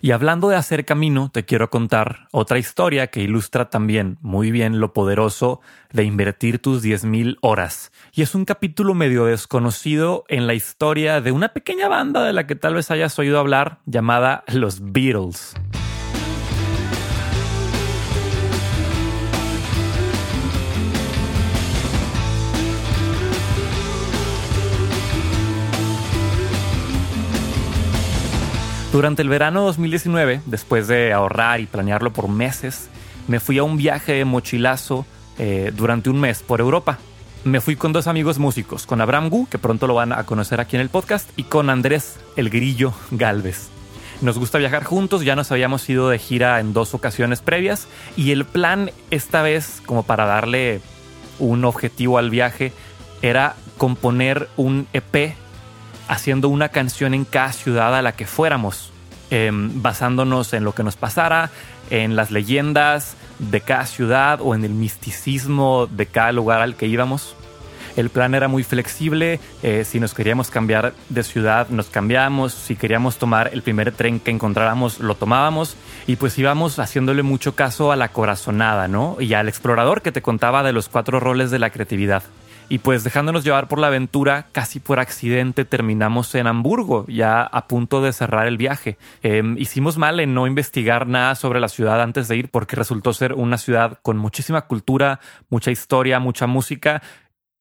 Y 0.01 0.13
hablando 0.13 0.49
de 0.49 0.57
hacer 0.57 0.85
camino, 0.85 1.31
te 1.33 1.45
quiero 1.45 1.71
contar 1.71 2.29
otra 2.31 2.59
historia 2.59 3.09
que 3.09 3.21
ilustra 3.21 3.71
también 3.71 4.19
muy 4.21 4.51
bien 4.51 4.81
lo 4.81 4.93
poderoso 4.93 5.61
de 5.93 6.05
invertir 6.05 6.61
tus 6.61 6.85
10.000 6.85 7.39
horas. 7.41 7.93
Y 8.13 8.23
es 8.23 8.35
un 8.35 8.45
capítulo 8.45 8.95
medio 8.95 9.25
desconocido 9.25 10.25
en 10.29 10.47
la 10.47 10.55
historia 10.55 11.21
de 11.21 11.33
una 11.33 11.49
pequeña 11.49 11.89
banda 11.89 12.25
de 12.25 12.33
la 12.33 12.47
que 12.47 12.55
tal 12.55 12.75
vez 12.75 12.91
hayas 12.91 13.19
oído 13.19 13.39
hablar 13.39 13.79
llamada 13.87 14.45
los 14.47 14.93
Beatles. 14.93 15.55
Durante 28.93 29.21
el 29.21 29.29
verano 29.29 29.65
2019, 29.65 30.41
después 30.47 30.89
de 30.89 31.13
ahorrar 31.13 31.61
y 31.61 31.67
planearlo 31.67 32.11
por 32.11 32.29
meses, 32.29 32.89
me 33.27 33.39
fui 33.39 33.59
a 33.59 33.63
un 33.63 33.77
viaje 33.77 34.15
de 34.15 34.25
mochilazo 34.25 35.05
eh, 35.39 35.73
durante 35.77 36.09
un 36.09 36.19
mes 36.19 36.43
por 36.43 36.61
Europa. 36.61 36.99
Me 37.45 37.61
fui 37.61 37.77
con 37.77 37.93
dos 37.93 38.07
amigos 38.07 38.39
músicos, 38.39 38.87
con 38.87 39.03
Abraham 39.03 39.29
Gu, 39.29 39.47
que 39.51 39.59
pronto 39.59 39.87
lo 39.87 39.95
van 39.95 40.15
a 40.15 40.25
conocer 40.25 40.59
aquí 40.59 40.77
en 40.77 40.83
el 40.83 40.89
podcast, 40.89 41.29
y 41.37 41.45
con 41.45 41.69
Andrés 41.69 42.19
El 42.35 42.49
Grillo 42.49 42.95
Galvez. 43.11 43.69
Nos 44.23 44.39
gusta 44.39 44.57
viajar 44.57 44.85
juntos, 44.85 45.23
ya 45.23 45.37
nos 45.37 45.53
habíamos 45.53 45.89
ido 45.89 46.09
de 46.09 46.19
gira 46.19 46.59
en 46.59 46.73
dos 46.73 46.95
ocasiones 46.95 47.43
previas 47.43 47.87
y 48.17 48.33
el 48.33 48.47
plan 48.47 48.91
esta 49.11 49.43
vez, 49.43 49.83
como 49.85 50.03
para 50.03 50.25
darle 50.25 50.81
un 51.39 51.65
objetivo 51.67 52.19
al 52.19 52.31
viaje, 52.31 52.73
era 53.21 53.55
componer 53.77 54.49
un 54.57 54.89
EP 54.95 55.37
haciendo 56.09 56.49
una 56.49 56.71
canción 56.71 57.15
en 57.15 57.25
cada 57.25 57.53
ciudad 57.53 57.95
a 57.95 58.03
la 58.03 58.13
que 58.13 58.27
fuéramos, 58.27 58.93
em, 59.31 59.83
basándonos 59.83 60.53
en 60.55 60.65
lo 60.65 60.75
que 60.75 60.83
nos 60.83 60.97
pasara, 60.97 61.51
en 61.91 62.17
las 62.17 62.31
leyendas 62.31 63.17
de 63.39 63.61
cada 63.61 63.87
ciudad 63.87 64.41
o 64.43 64.55
en 64.55 64.65
el 64.65 64.73
misticismo 64.73 65.87
de 65.87 66.07
cada 66.07 66.33
lugar 66.33 66.61
al 66.61 66.75
que 66.75 66.87
íbamos. 66.87 67.37
El 67.97 68.11
plan 68.11 68.35
era 68.35 68.47
muy 68.47 68.63
flexible, 68.63 69.41
eh, 69.65 69.85
si 69.85 69.99
nos 69.99 70.15
queríamos 70.15 70.51
cambiar 70.51 70.93
de 71.09 71.25
ciudad 71.25 71.69
nos 71.71 71.89
cambiábamos, 71.89 72.53
si 72.53 72.77
queríamos 72.77 73.17
tomar 73.17 73.51
el 73.53 73.63
primer 73.63 73.91
tren 73.91 74.21
que 74.21 74.31
encontráramos 74.31 75.01
lo 75.01 75.17
tomábamos 75.17 75.75
y 76.07 76.15
pues 76.15 76.39
íbamos 76.39 76.79
haciéndole 76.79 77.25
mucho 77.25 77.57
caso 77.57 77.91
a 77.91 77.97
la 77.97 78.11
corazonada, 78.11 78.87
¿no? 78.87 79.17
Y 79.19 79.35
al 79.35 79.49
explorador 79.49 80.01
que 80.01 80.13
te 80.13 80.23
contaba 80.23 80.63
de 80.63 80.73
los 80.73 80.89
cuatro 80.89 81.19
roles 81.19 81.51
de 81.51 81.59
la 81.59 81.71
creatividad. 81.71 82.23
Y 82.71 82.81
pues 82.81 83.03
dejándonos 83.03 83.45
llevar 83.45 83.67
por 83.67 83.79
la 83.79 83.87
aventura, 83.87 84.49
casi 84.53 84.79
por 84.79 85.01
accidente 85.01 85.65
terminamos 85.65 86.35
en 86.35 86.47
Hamburgo, 86.47 87.07
ya 87.09 87.43
a 87.43 87.67
punto 87.67 88.03
de 88.03 88.13
cerrar 88.13 88.47
el 88.47 88.59
viaje. 88.59 88.99
Em, 89.23 89.57
hicimos 89.57 89.97
mal 89.97 90.21
en 90.21 90.35
no 90.35 90.47
investigar 90.47 91.07
nada 91.07 91.35
sobre 91.35 91.61
la 91.61 91.69
ciudad 91.69 92.03
antes 92.03 92.29
de 92.29 92.37
ir 92.37 92.51
porque 92.51 92.77
resultó 92.77 93.15
ser 93.15 93.33
una 93.33 93.57
ciudad 93.57 93.99
con 94.03 94.19
muchísima 94.19 94.67
cultura, 94.67 95.19
mucha 95.49 95.71
historia, 95.71 96.21
mucha 96.21 96.47
música. 96.47 97.03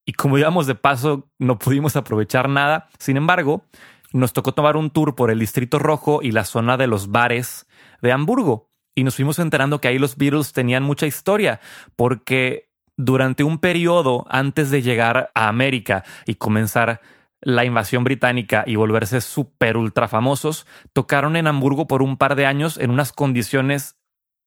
Y 0.05 0.11
como 0.11 0.37
íbamos 0.37 0.67
de 0.67 0.75
paso, 0.75 1.29
no 1.39 1.57
pudimos 1.57 1.95
aprovechar 1.95 2.49
nada. 2.49 2.89
Sin 2.99 3.15
embargo, 3.15 3.63
nos 4.11 4.33
tocó 4.33 4.53
tomar 4.53 4.75
un 4.75 4.89
tour 4.89 5.15
por 5.15 5.31
el 5.31 5.39
Distrito 5.39 5.79
Rojo 5.79 6.19
y 6.21 6.31
la 6.31 6.43
zona 6.43 6.75
de 6.75 6.87
los 6.87 7.11
bares 7.11 7.65
de 8.01 8.11
Hamburgo. 8.11 8.69
Y 8.93 9.05
nos 9.05 9.15
fuimos 9.15 9.39
enterando 9.39 9.79
que 9.79 9.87
ahí 9.87 9.99
los 9.99 10.17
Beatles 10.17 10.51
tenían 10.51 10.83
mucha 10.83 11.05
historia, 11.05 11.61
porque 11.95 12.66
durante 12.97 13.43
un 13.43 13.59
periodo 13.59 14.25
antes 14.29 14.71
de 14.71 14.81
llegar 14.81 15.31
a 15.33 15.47
América 15.47 16.03
y 16.25 16.35
comenzar 16.35 17.01
la 17.39 17.63
invasión 17.63 18.03
británica 18.03 18.63
y 18.65 18.75
volverse 18.75 19.21
súper 19.21 19.77
ultra 19.77 20.07
famosos, 20.07 20.65
tocaron 20.93 21.35
en 21.35 21.47
Hamburgo 21.47 21.87
por 21.87 22.01
un 22.01 22.17
par 22.17 22.35
de 22.35 22.47
años 22.47 22.77
en 22.77 22.89
unas 22.89 23.13
condiciones 23.13 23.95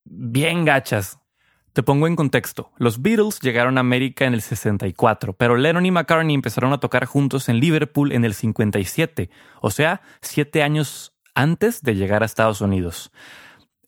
bien 0.04 0.64
gachas. 0.64 1.20
Te 1.72 1.84
pongo 1.84 2.08
en 2.08 2.16
contexto. 2.16 2.72
Los 2.78 3.00
Beatles 3.00 3.38
llegaron 3.40 3.78
a 3.78 3.82
América 3.82 4.24
en 4.24 4.34
el 4.34 4.42
64, 4.42 5.34
pero 5.34 5.56
Lennon 5.56 5.86
y 5.86 5.92
McCartney 5.92 6.34
empezaron 6.34 6.72
a 6.72 6.80
tocar 6.80 7.04
juntos 7.04 7.48
en 7.48 7.60
Liverpool 7.60 8.10
en 8.10 8.24
el 8.24 8.34
57, 8.34 9.30
o 9.60 9.70
sea, 9.70 10.02
siete 10.20 10.64
años 10.64 11.14
antes 11.32 11.82
de 11.82 11.94
llegar 11.94 12.24
a 12.24 12.26
Estados 12.26 12.60
Unidos. 12.60 13.12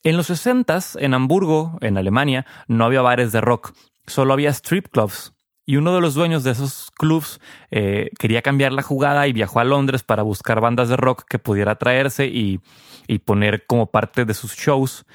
En 0.03 0.15
los 0.15 0.27
60, 0.27 0.79
en 0.99 1.13
Hamburgo, 1.13 1.77
en 1.81 1.97
Alemania, 1.97 2.45
no 2.67 2.85
había 2.85 3.01
bares 3.01 3.33
de 3.33 3.41
rock, 3.41 3.73
solo 4.07 4.33
había 4.33 4.49
strip 4.49 4.87
clubs. 4.89 5.33
Y 5.65 5.77
uno 5.77 5.95
de 5.95 6.01
los 6.01 6.13
dueños 6.13 6.43
de 6.43 6.51
esos 6.51 6.91
clubs 6.91 7.39
eh, 7.71 8.09
quería 8.19 8.41
cambiar 8.41 8.73
la 8.73 8.81
jugada 8.81 9.27
y 9.27 9.33
viajó 9.33 9.61
a 9.61 9.63
Londres 9.63 10.03
para 10.03 10.21
buscar 10.21 10.59
bandas 10.59 10.89
de 10.89 10.97
rock 10.97 11.23
que 11.29 11.39
pudiera 11.39 11.75
traerse 11.75 12.25
y, 12.25 12.59
y 13.07 13.19
poner 13.19 13.65
como 13.65 13.87
parte 13.87 14.25
de 14.25 14.33
sus 14.33 14.55
shows. 14.55 15.05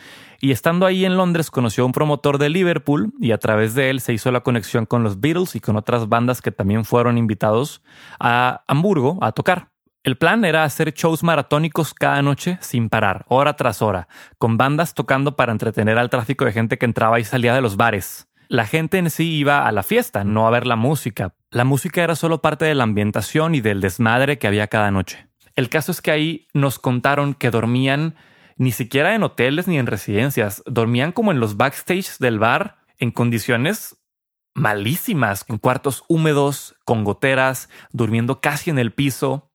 Y 0.40 0.52
estando 0.52 0.86
ahí 0.86 1.04
en 1.04 1.16
Londres 1.16 1.50
conoció 1.50 1.82
a 1.82 1.86
un 1.86 1.92
promotor 1.92 2.38
de 2.38 2.48
Liverpool 2.48 3.12
y 3.20 3.32
a 3.32 3.38
través 3.38 3.74
de 3.74 3.90
él 3.90 4.00
se 4.00 4.12
hizo 4.12 4.30
la 4.30 4.40
conexión 4.40 4.86
con 4.86 5.02
los 5.02 5.20
Beatles 5.20 5.56
y 5.56 5.60
con 5.60 5.76
otras 5.76 6.08
bandas 6.08 6.40
que 6.40 6.52
también 6.52 6.84
fueron 6.84 7.18
invitados 7.18 7.82
a 8.20 8.62
Hamburgo 8.68 9.18
a 9.20 9.32
tocar. 9.32 9.70
El 10.04 10.16
plan 10.16 10.44
era 10.44 10.62
hacer 10.62 10.94
shows 10.94 11.24
maratónicos 11.24 11.92
cada 11.92 12.22
noche 12.22 12.56
sin 12.60 12.88
parar, 12.88 13.26
hora 13.28 13.56
tras 13.56 13.82
hora, 13.82 14.08
con 14.38 14.56
bandas 14.56 14.94
tocando 14.94 15.34
para 15.34 15.50
entretener 15.50 15.98
al 15.98 16.08
tráfico 16.08 16.44
de 16.44 16.52
gente 16.52 16.78
que 16.78 16.86
entraba 16.86 17.18
y 17.18 17.24
salía 17.24 17.52
de 17.52 17.60
los 17.60 17.76
bares. 17.76 18.27
La 18.48 18.66
gente 18.66 18.96
en 18.96 19.10
sí 19.10 19.36
iba 19.36 19.66
a 19.66 19.72
la 19.72 19.82
fiesta, 19.82 20.24
no 20.24 20.46
a 20.46 20.50
ver 20.50 20.66
la 20.66 20.76
música. 20.76 21.34
La 21.50 21.64
música 21.64 22.02
era 22.02 22.16
solo 22.16 22.40
parte 22.40 22.64
de 22.64 22.74
la 22.74 22.84
ambientación 22.84 23.54
y 23.54 23.60
del 23.60 23.82
desmadre 23.82 24.38
que 24.38 24.46
había 24.46 24.68
cada 24.68 24.90
noche. 24.90 25.28
El 25.54 25.68
caso 25.68 25.92
es 25.92 26.00
que 26.00 26.10
ahí 26.10 26.48
nos 26.54 26.78
contaron 26.78 27.34
que 27.34 27.50
dormían 27.50 28.16
ni 28.56 28.72
siquiera 28.72 29.14
en 29.14 29.22
hoteles 29.22 29.68
ni 29.68 29.78
en 29.78 29.86
residencias, 29.86 30.62
dormían 30.66 31.12
como 31.12 31.30
en 31.30 31.40
los 31.40 31.58
backstage 31.58 32.18
del 32.18 32.38
bar 32.38 32.78
en 32.96 33.10
condiciones 33.10 33.96
malísimas, 34.54 35.44
con 35.44 35.58
cuartos 35.58 36.04
húmedos, 36.08 36.74
con 36.84 37.04
goteras, 37.04 37.68
durmiendo 37.92 38.40
casi 38.40 38.70
en 38.70 38.78
el 38.78 38.92
piso. 38.92 39.52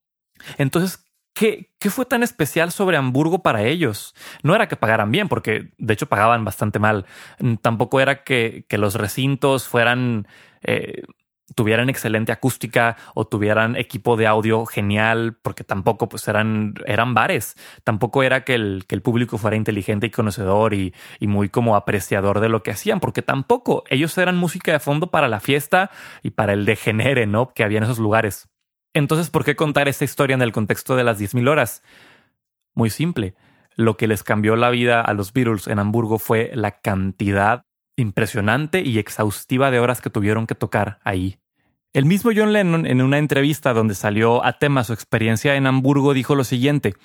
Entonces 0.57 1.03
¿Qué, 1.33 1.71
fue 1.89 2.05
tan 2.05 2.21
especial 2.21 2.71
sobre 2.71 2.95
Hamburgo 2.97 3.41
para 3.41 3.63
ellos? 3.63 4.13
No 4.43 4.55
era 4.55 4.67
que 4.67 4.75
pagaran 4.75 5.11
bien, 5.11 5.27
porque 5.27 5.71
de 5.79 5.93
hecho 5.93 6.05
pagaban 6.05 6.45
bastante 6.45 6.77
mal. 6.77 7.05
Tampoco 7.61 7.99
era 7.99 8.23
que, 8.23 8.65
los 8.69 8.93
recintos 8.95 9.67
fueran, 9.67 10.27
eh, 10.61 11.01
tuvieran 11.55 11.89
excelente 11.89 12.31
acústica 12.31 12.97
o 13.15 13.25
tuvieran 13.25 13.75
equipo 13.75 14.15
de 14.15 14.27
audio 14.27 14.65
genial, 14.67 15.35
porque 15.41 15.63
tampoco 15.63 16.07
pues 16.07 16.27
eran, 16.27 16.75
eran 16.85 17.15
bares. 17.15 17.55
Tampoco 17.83 18.21
era 18.21 18.43
que 18.43 18.53
el, 18.53 18.85
que 18.87 18.93
el 18.93 19.01
público 19.01 19.39
fuera 19.39 19.57
inteligente 19.57 20.07
y 20.07 20.11
conocedor 20.11 20.75
y, 20.75 20.93
muy 21.21 21.49
como 21.49 21.75
apreciador 21.75 22.41
de 22.41 22.49
lo 22.49 22.61
que 22.61 22.71
hacían, 22.71 22.99
porque 22.99 23.23
tampoco 23.23 23.83
ellos 23.89 24.15
eran 24.19 24.37
música 24.37 24.71
de 24.71 24.79
fondo 24.79 25.09
para 25.09 25.27
la 25.27 25.39
fiesta 25.39 25.89
y 26.21 26.31
para 26.31 26.53
el 26.53 26.65
degenere, 26.65 27.25
¿no? 27.25 27.53
Que 27.53 27.63
había 27.63 27.79
en 27.79 27.85
esos 27.85 27.97
lugares. 27.97 28.52
Entonces, 28.93 29.29
¿por 29.29 29.43
qué 29.43 29.55
contar 29.55 29.87
esta 29.87 30.05
historia 30.05 30.35
en 30.35 30.41
el 30.41 30.51
contexto 30.51 30.95
de 30.95 31.03
las 31.03 31.19
10.000 31.19 31.49
horas? 31.49 31.83
Muy 32.73 32.89
simple. 32.89 33.35
Lo 33.75 33.97
que 33.97 34.07
les 34.07 34.23
cambió 34.23 34.55
la 34.55 34.69
vida 34.69 35.01
a 35.01 35.13
los 35.13 35.33
Beatles 35.33 35.67
en 35.67 35.79
Hamburgo 35.79 36.19
fue 36.19 36.51
la 36.53 36.79
cantidad 36.79 37.65
impresionante 37.95 38.81
y 38.81 38.99
exhaustiva 38.99 39.71
de 39.71 39.79
horas 39.79 40.01
que 40.01 40.09
tuvieron 40.09 40.47
que 40.47 40.55
tocar 40.55 40.99
ahí. 41.03 41.39
El 41.93 42.05
mismo 42.05 42.31
John 42.35 42.53
Lennon, 42.53 42.87
en 42.87 43.01
una 43.03 43.19
entrevista 43.19 43.73
donde 43.73 43.93
salió 43.93 44.43
a 44.43 44.57
tema 44.57 44.83
su 44.83 44.93
experiencia 44.93 45.55
en 45.55 45.67
Hamburgo, 45.67 46.15
dijo 46.15 46.33
lo 46.33 46.43
siguiente. 46.43 46.95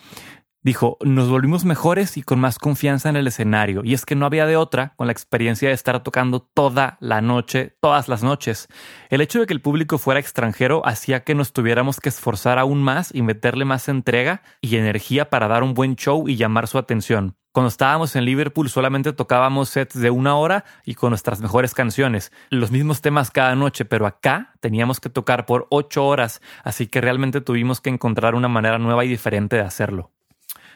Dijo, 0.68 0.98
nos 1.00 1.30
volvimos 1.30 1.64
mejores 1.64 2.18
y 2.18 2.22
con 2.22 2.40
más 2.40 2.58
confianza 2.58 3.08
en 3.08 3.16
el 3.16 3.26
escenario. 3.26 3.80
Y 3.84 3.94
es 3.94 4.04
que 4.04 4.14
no 4.14 4.26
había 4.26 4.44
de 4.44 4.56
otra 4.56 4.92
con 4.96 5.06
la 5.06 5.14
experiencia 5.14 5.70
de 5.70 5.74
estar 5.74 6.02
tocando 6.02 6.40
toda 6.40 6.98
la 7.00 7.22
noche, 7.22 7.74
todas 7.80 8.06
las 8.06 8.22
noches. 8.22 8.68
El 9.08 9.22
hecho 9.22 9.40
de 9.40 9.46
que 9.46 9.54
el 9.54 9.62
público 9.62 9.96
fuera 9.96 10.20
extranjero 10.20 10.86
hacía 10.86 11.24
que 11.24 11.34
nos 11.34 11.54
tuviéramos 11.54 12.00
que 12.00 12.10
esforzar 12.10 12.58
aún 12.58 12.82
más 12.82 13.14
y 13.14 13.22
meterle 13.22 13.64
más 13.64 13.88
entrega 13.88 14.42
y 14.60 14.76
energía 14.76 15.30
para 15.30 15.48
dar 15.48 15.62
un 15.62 15.72
buen 15.72 15.96
show 15.96 16.28
y 16.28 16.36
llamar 16.36 16.68
su 16.68 16.76
atención. 16.76 17.34
Cuando 17.52 17.68
estábamos 17.68 18.14
en 18.14 18.26
Liverpool 18.26 18.68
solamente 18.68 19.14
tocábamos 19.14 19.70
sets 19.70 19.98
de 19.98 20.10
una 20.10 20.36
hora 20.36 20.66
y 20.84 20.96
con 20.96 21.12
nuestras 21.12 21.40
mejores 21.40 21.72
canciones, 21.72 22.30
los 22.50 22.70
mismos 22.70 23.00
temas 23.00 23.30
cada 23.30 23.54
noche, 23.54 23.86
pero 23.86 24.06
acá 24.06 24.52
teníamos 24.60 25.00
que 25.00 25.08
tocar 25.08 25.46
por 25.46 25.66
ocho 25.70 26.06
horas, 26.06 26.42
así 26.62 26.88
que 26.88 27.00
realmente 27.00 27.40
tuvimos 27.40 27.80
que 27.80 27.88
encontrar 27.88 28.34
una 28.34 28.48
manera 28.48 28.78
nueva 28.78 29.06
y 29.06 29.08
diferente 29.08 29.56
de 29.56 29.62
hacerlo. 29.62 30.12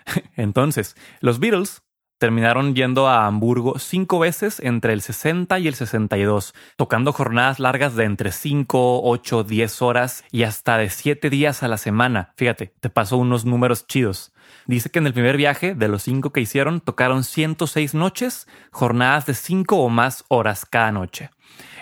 Entonces, 0.37 0.97
los 1.21 1.39
Beatles 1.39 1.83
terminaron 2.23 2.77
yendo 2.77 3.09
a 3.09 3.27
Hamburgo 3.27 3.81
cinco 3.81 4.21
veces 4.21 4.61
entre 4.61 4.93
el 4.93 5.03
60 5.03 5.59
y 5.59 5.67
el 5.67 5.75
62, 5.75 6.55
tocando 6.77 7.13
jornadas 7.13 7.59
largas 7.59 7.97
de 7.97 8.05
entre 8.05 8.31
5, 8.31 9.03
8, 9.03 9.43
10 9.43 9.83
horas 9.83 10.25
y 10.31 10.45
hasta 10.45 10.79
de 10.79 10.89
7 10.89 11.31
días 11.31 11.65
a 11.65 11.69
la 11.69 11.79
semana. 11.79 12.33
Fíjate, 12.37 12.75
te 12.79 12.91
paso 12.91 13.17
unos 13.17 13.45
números 13.45 13.89
chidos. 13.89 14.33
Dice 14.67 14.89
que 14.91 15.01
en 15.01 15.09
el 15.09 15.15
primer 15.15 15.37
viaje, 15.37 15.75
de 15.75 15.89
los 15.89 16.05
cinco 16.05 16.31
que 16.31 16.41
hicieron, 16.41 16.81
tocaron 16.81 17.25
106 17.25 17.95
noches, 17.95 18.47
jornadas 18.71 19.27
de 19.27 19.35
5 19.35 19.77
o 19.77 19.89
más 19.89 20.25
horas 20.29 20.65
cada 20.65 20.93
noche. 20.93 21.31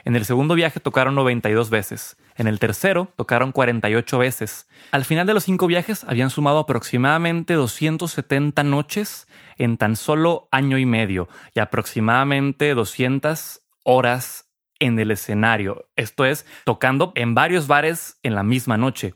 En 0.04 0.16
el 0.16 0.24
segundo 0.24 0.54
viaje 0.54 0.80
tocaron 0.80 1.14
92 1.14 1.70
veces. 1.70 2.16
En 2.36 2.46
el 2.46 2.58
tercero 2.58 3.12
tocaron 3.16 3.52
48 3.52 4.18
veces. 4.18 4.68
Al 4.92 5.04
final 5.04 5.26
de 5.26 5.34
los 5.34 5.44
cinco 5.44 5.66
viajes 5.66 6.04
habían 6.04 6.30
sumado 6.30 6.58
aproximadamente 6.58 7.54
270 7.54 8.62
noches 8.64 9.26
en 9.56 9.76
tan 9.76 9.96
solo 9.96 10.48
año 10.50 10.78
y 10.78 10.86
medio 10.86 11.28
y 11.54 11.60
aproximadamente 11.60 12.74
200 12.74 13.62
horas 13.84 14.46
en 14.78 14.98
el 14.98 15.10
escenario. 15.10 15.88
Esto 15.96 16.24
es, 16.24 16.46
tocando 16.64 17.12
en 17.14 17.34
varios 17.34 17.66
bares 17.66 18.18
en 18.22 18.34
la 18.34 18.42
misma 18.42 18.76
noche. 18.76 19.14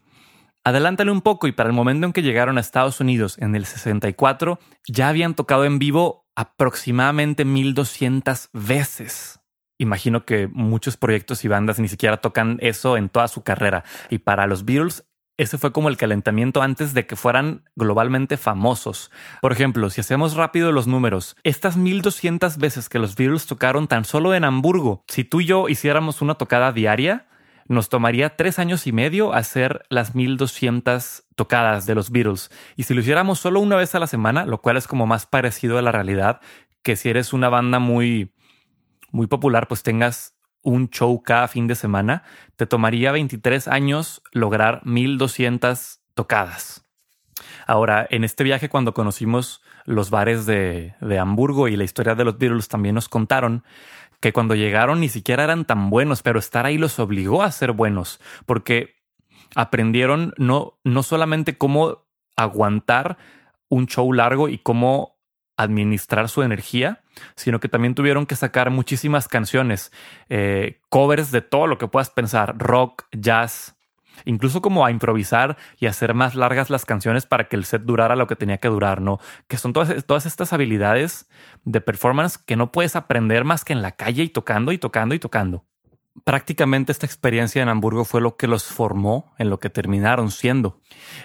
Adelántale 0.63 1.11
un 1.11 1.21
poco 1.21 1.47
y 1.47 1.53
para 1.53 1.69
el 1.69 1.75
momento 1.75 2.07
en 2.07 2.13
que 2.13 2.23
llegaron 2.23 2.57
a 2.57 2.61
Estados 2.61 3.01
Unidos 3.01 3.37
en 3.39 3.55
el 3.55 3.67
64, 3.67 4.59
ya 4.87 5.09
habían 5.09 5.35
tocado 5.35 5.65
en 5.65 5.79
vivo 5.79 6.27
aproximadamente 6.35 7.45
1200 7.45 8.49
veces. 8.53 9.41
Imagino 9.79 10.25
que 10.25 10.49
muchos 10.49 10.97
proyectos 10.97 11.45
y 11.45 11.49
bandas 11.49 11.79
ni 11.79 11.89
siquiera 11.89 12.19
tocan 12.19 12.59
eso 12.61 12.97
en 12.97 13.09
toda 13.09 13.29
su 13.29 13.43
carrera. 13.43 13.85
Y 14.09 14.19
para 14.19 14.47
los 14.47 14.65
Beatles, 14.65 15.05
ese 15.37 15.59
fue 15.59 15.73
como 15.73 15.89
el 15.89 15.97
calentamiento 15.97 16.63
antes 16.63 16.95
de 16.95 17.07
que 17.07 17.17
fueran 17.17 17.65
globalmente 17.75 18.37
famosos. 18.37 19.11
Por 19.43 19.51
ejemplo, 19.51 19.91
si 19.91 20.01
hacemos 20.01 20.37
rápido 20.37 20.71
los 20.71 20.87
números, 20.87 21.37
estas 21.43 21.77
1200 21.77 22.57
veces 22.59 22.89
que 22.89 23.01
los 23.01 23.17
Beatles 23.17 23.47
tocaron 23.47 23.89
tan 23.89 24.05
solo 24.05 24.33
en 24.35 24.45
Hamburgo, 24.45 25.03
si 25.09 25.25
tú 25.25 25.41
y 25.41 25.47
yo 25.47 25.69
hiciéramos 25.69 26.23
una 26.23 26.37
tocada 26.37 26.71
diaria, 26.71 27.27
nos 27.67 27.89
tomaría 27.89 28.37
tres 28.37 28.61
años 28.61 28.87
y 28.87 28.93
medio 28.93 29.33
hacer 29.33 29.87
las 29.89 30.15
1200 30.15 31.25
tocadas 31.35 31.87
de 31.87 31.97
los 31.97 32.11
Beatles. 32.11 32.51
Y 32.77 32.85
si 32.85 32.95
lo 32.95 33.01
hiciéramos 33.01 33.41
solo 33.41 33.59
una 33.59 33.75
vez 33.75 33.95
a 33.97 33.99
la 33.99 34.07
semana, 34.07 34.47
lo 34.47 34.61
cual 34.61 34.77
es 34.77 34.87
como 34.87 35.07
más 35.07 35.27
parecido 35.27 35.79
a 35.79 35.83
la 35.83 35.91
realidad, 35.91 36.41
que 36.83 36.95
si 36.95 37.09
eres 37.09 37.33
una 37.33 37.49
banda 37.49 37.81
muy 37.81 38.35
muy 39.15 39.29
popular, 39.29 39.69
pues 39.69 39.85
tengas 39.85 40.35
un 40.63 40.91
show 40.91 41.23
cada 41.23 41.47
fin 41.47 41.69
de 41.69 41.77
semana, 41.77 42.25
te 42.57 42.67
tomaría 42.67 43.13
23 43.13 43.69
años 43.69 44.23
lograr 44.33 44.81
1200 44.85 46.01
tocadas. 46.15 46.85
Ahora, 47.65 48.07
en 48.11 48.25
este 48.25 48.43
viaje, 48.43 48.69
cuando 48.69 48.93
conocimos 48.93 49.63
los 49.85 50.11
bares 50.11 50.47
de, 50.47 50.97
de, 51.01 51.19
Hamburgo 51.21 51.69
y 51.69 51.77
la 51.77 51.85
historia 51.85 52.17
de 52.17 52.25
los 52.25 52.39
Beatles, 52.39 52.67
también 52.67 52.97
nos 52.97 53.09
contaron 53.09 53.63
que 54.19 54.33
cuando 54.33 54.57
llegaron 54.57 54.99
ni 54.99 55.09
siquiera 55.09 55.45
eran 55.45 55.65
tan 55.65 55.91
buenos, 55.91 56.23
pero 56.23 56.41
estar 56.41 56.67
ahí 56.67 56.77
los 56.77 56.99
obligó 56.99 57.45
a 57.45 57.53
ser 57.53 57.71
buenos, 57.71 58.21
porque 58.47 58.97
aprendieron 59.55 60.35
no, 60.39 60.81
no 60.83 61.05
solamente 61.05 61.57
cómo 61.57 62.05
aguantar 62.35 63.17
un 63.69 63.87
show 63.87 64.13
largo 64.13 64.49
y 64.49 64.59
cómo 64.59 65.14
administrar 65.57 66.29
su 66.29 66.43
energía, 66.43 67.03
sino 67.37 67.61
que 67.61 67.69
también 67.69 67.95
tuvieron 67.95 68.27
que 68.27 68.37
sacar 68.37 68.71
muchísimas 68.71 69.29
canciones, 69.29 69.93
eh, 70.29 70.81
covers 70.89 71.31
de 71.31 71.43
todo 71.43 71.67
lo 71.67 71.79
que 71.79 71.89
puedas 71.89 72.11
pensar, 72.11 72.57
rock, 72.59 73.05
jazz, 73.13 73.77
incluso 74.25 74.63
como 74.63 74.85
a 74.85 74.91
improvisar 74.91 75.57
y 75.79 75.87
hacer 75.87 76.15
más 76.15 76.35
largas 76.35 76.71
las 76.71 76.85
canciones 76.85 77.27
para 77.27 77.49
que 77.49 77.57
el 77.57 77.65
set 77.65 77.83
durara 77.83 78.17
lo 78.17 78.27
que 78.27 78.37
tenía 78.37 78.59
que 78.59 78.69
durar, 78.69 79.01
¿no? 79.01 79.19
Que 79.49 79.57
son 79.57 79.73
todas, 79.73 80.05
todas 80.07 80.27
estas 80.27 80.53
habilidades 80.53 81.29
de 81.65 81.81
performance 81.81 82.39
que 82.39 82.57
no 82.57 82.73
puedes 82.73 82.97
aprender 82.97 83.45
más 83.45 83.65
que 83.65 83.73
en 83.73 83.83
la 83.83 83.93
calle 83.93 84.23
y 84.23 84.29
tocando 84.29 84.73
y 84.73 84.79
tocando 84.79 85.15
y 85.15 85.19
tocando 85.19 85.65
prácticamente 86.23 86.93
esta 86.93 87.07
experiencia 87.07 87.63
en 87.63 87.69
Hamburgo 87.69 88.05
fue 88.05 88.21
lo 88.21 88.37
que 88.37 88.47
los 88.47 88.65
formó 88.65 89.35
en 89.39 89.51
lo 89.51 89.59
que 89.59 89.71
terminaron 89.71 90.31
siendo. 90.31 90.81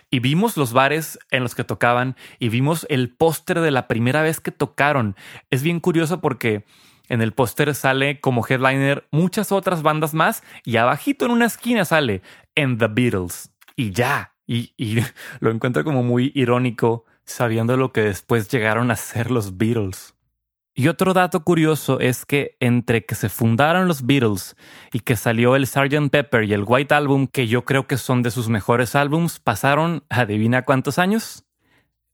Y 0.10 0.20
vimos 0.20 0.58
los 0.58 0.74
bares 0.74 1.20
en 1.30 1.44
los 1.44 1.54
que 1.54 1.64
tocaban 1.64 2.16
y 2.40 2.50
vimos 2.50 2.88
el 2.90 3.10
póster 3.10 3.60
de 3.60 3.72
la 3.72 3.88
primera 3.88 4.22
vez 4.22 4.40
que 4.40 4.52
tocaron. 4.52 5.16
Es 5.52 5.62
bien 5.62 5.80
curioso 5.80 6.22
porque 6.22 6.66
en 7.08 7.22
el 7.22 7.34
póster 7.34 7.74
sale 7.76 8.20
como 8.20 8.46
headliner 8.48 9.08
muchas 9.12 9.52
otras 9.52 9.84
bandas 9.84 10.14
más 10.14 10.44
y 10.64 10.78
abajito 10.78 11.26
en 11.26 11.32
una 11.32 11.46
esquina 11.46 11.86
sale 11.86 12.22
en 12.56 12.78
The 12.78 12.88
Beatles. 12.88 13.52
Y 13.76 13.92
ya. 13.92 14.34
Y, 14.48 14.74
y 14.78 15.04
lo 15.40 15.52
encuentro 15.52 15.84
como 15.84 16.02
muy 16.02 16.32
irónico 16.34 17.06
sabiendo 17.26 17.78
lo 17.78 17.94
que 17.94 18.02
después 18.02 18.50
llegaron 18.50 18.90
a 18.90 18.96
ser 18.96 19.30
los 19.30 19.58
Beatles. 19.58 20.16
Y 20.80 20.88
otro 20.88 21.14
dato 21.14 21.44
curioso 21.44 22.00
es 22.00 22.26
que 22.26 22.56
entre 22.62 23.04
que 23.04 23.14
se 23.14 23.28
fundaron 23.28 23.90
los 23.90 24.06
Beatles 24.06 24.56
y 24.94 25.02
que 25.02 25.18
salió 25.18 25.58
el 25.58 25.68
Sgt. 25.68 26.10
Pepper 26.10 26.46
y 26.46 26.54
el 26.54 26.64
White 26.66 26.94
Album, 26.94 27.28
que 27.28 27.48
yo 27.48 27.66
creo 27.66 27.86
que 27.86 27.98
son 27.98 28.24
de 28.24 28.32
sus 28.32 28.48
mejores 28.48 28.96
álbums, 28.96 29.42
pasaron, 29.42 30.06
adivina 30.08 30.64
cuántos 30.64 30.98
años? 30.98 31.44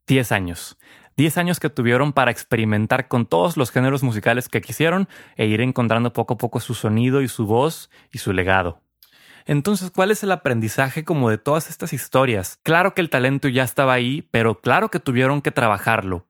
Diez 0.07 0.31
años. 0.31 0.79
Diez 1.15 1.37
años 1.37 1.59
que 1.59 1.69
tuvieron 1.69 2.11
para 2.11 2.31
experimentar 2.31 3.07
con 3.07 3.27
todos 3.27 3.55
los 3.55 3.69
géneros 3.69 4.01
musicales 4.01 4.49
que 4.49 4.61
quisieron 4.61 5.07
e 5.35 5.45
ir 5.45 5.61
encontrando 5.61 6.11
poco 6.11 6.33
a 6.33 6.37
poco 6.39 6.59
su 6.59 6.73
sonido 6.73 7.21
y 7.21 7.27
su 7.27 7.45
voz 7.45 7.91
y 8.11 8.17
su 8.17 8.33
legado. 8.33 8.81
Entonces, 9.45 9.91
¿cuál 9.91 10.09
es 10.09 10.23
el 10.23 10.31
aprendizaje 10.31 11.03
como 11.03 11.29
de 11.29 11.37
todas 11.37 11.69
estas 11.69 11.93
historias? 11.93 12.57
Claro 12.63 12.95
que 12.95 13.01
el 13.01 13.11
talento 13.11 13.47
ya 13.47 13.61
estaba 13.61 13.93
ahí, 13.93 14.27
pero 14.31 14.59
claro 14.59 14.89
que 14.89 14.99
tuvieron 14.99 15.43
que 15.43 15.51
trabajarlo. 15.51 16.25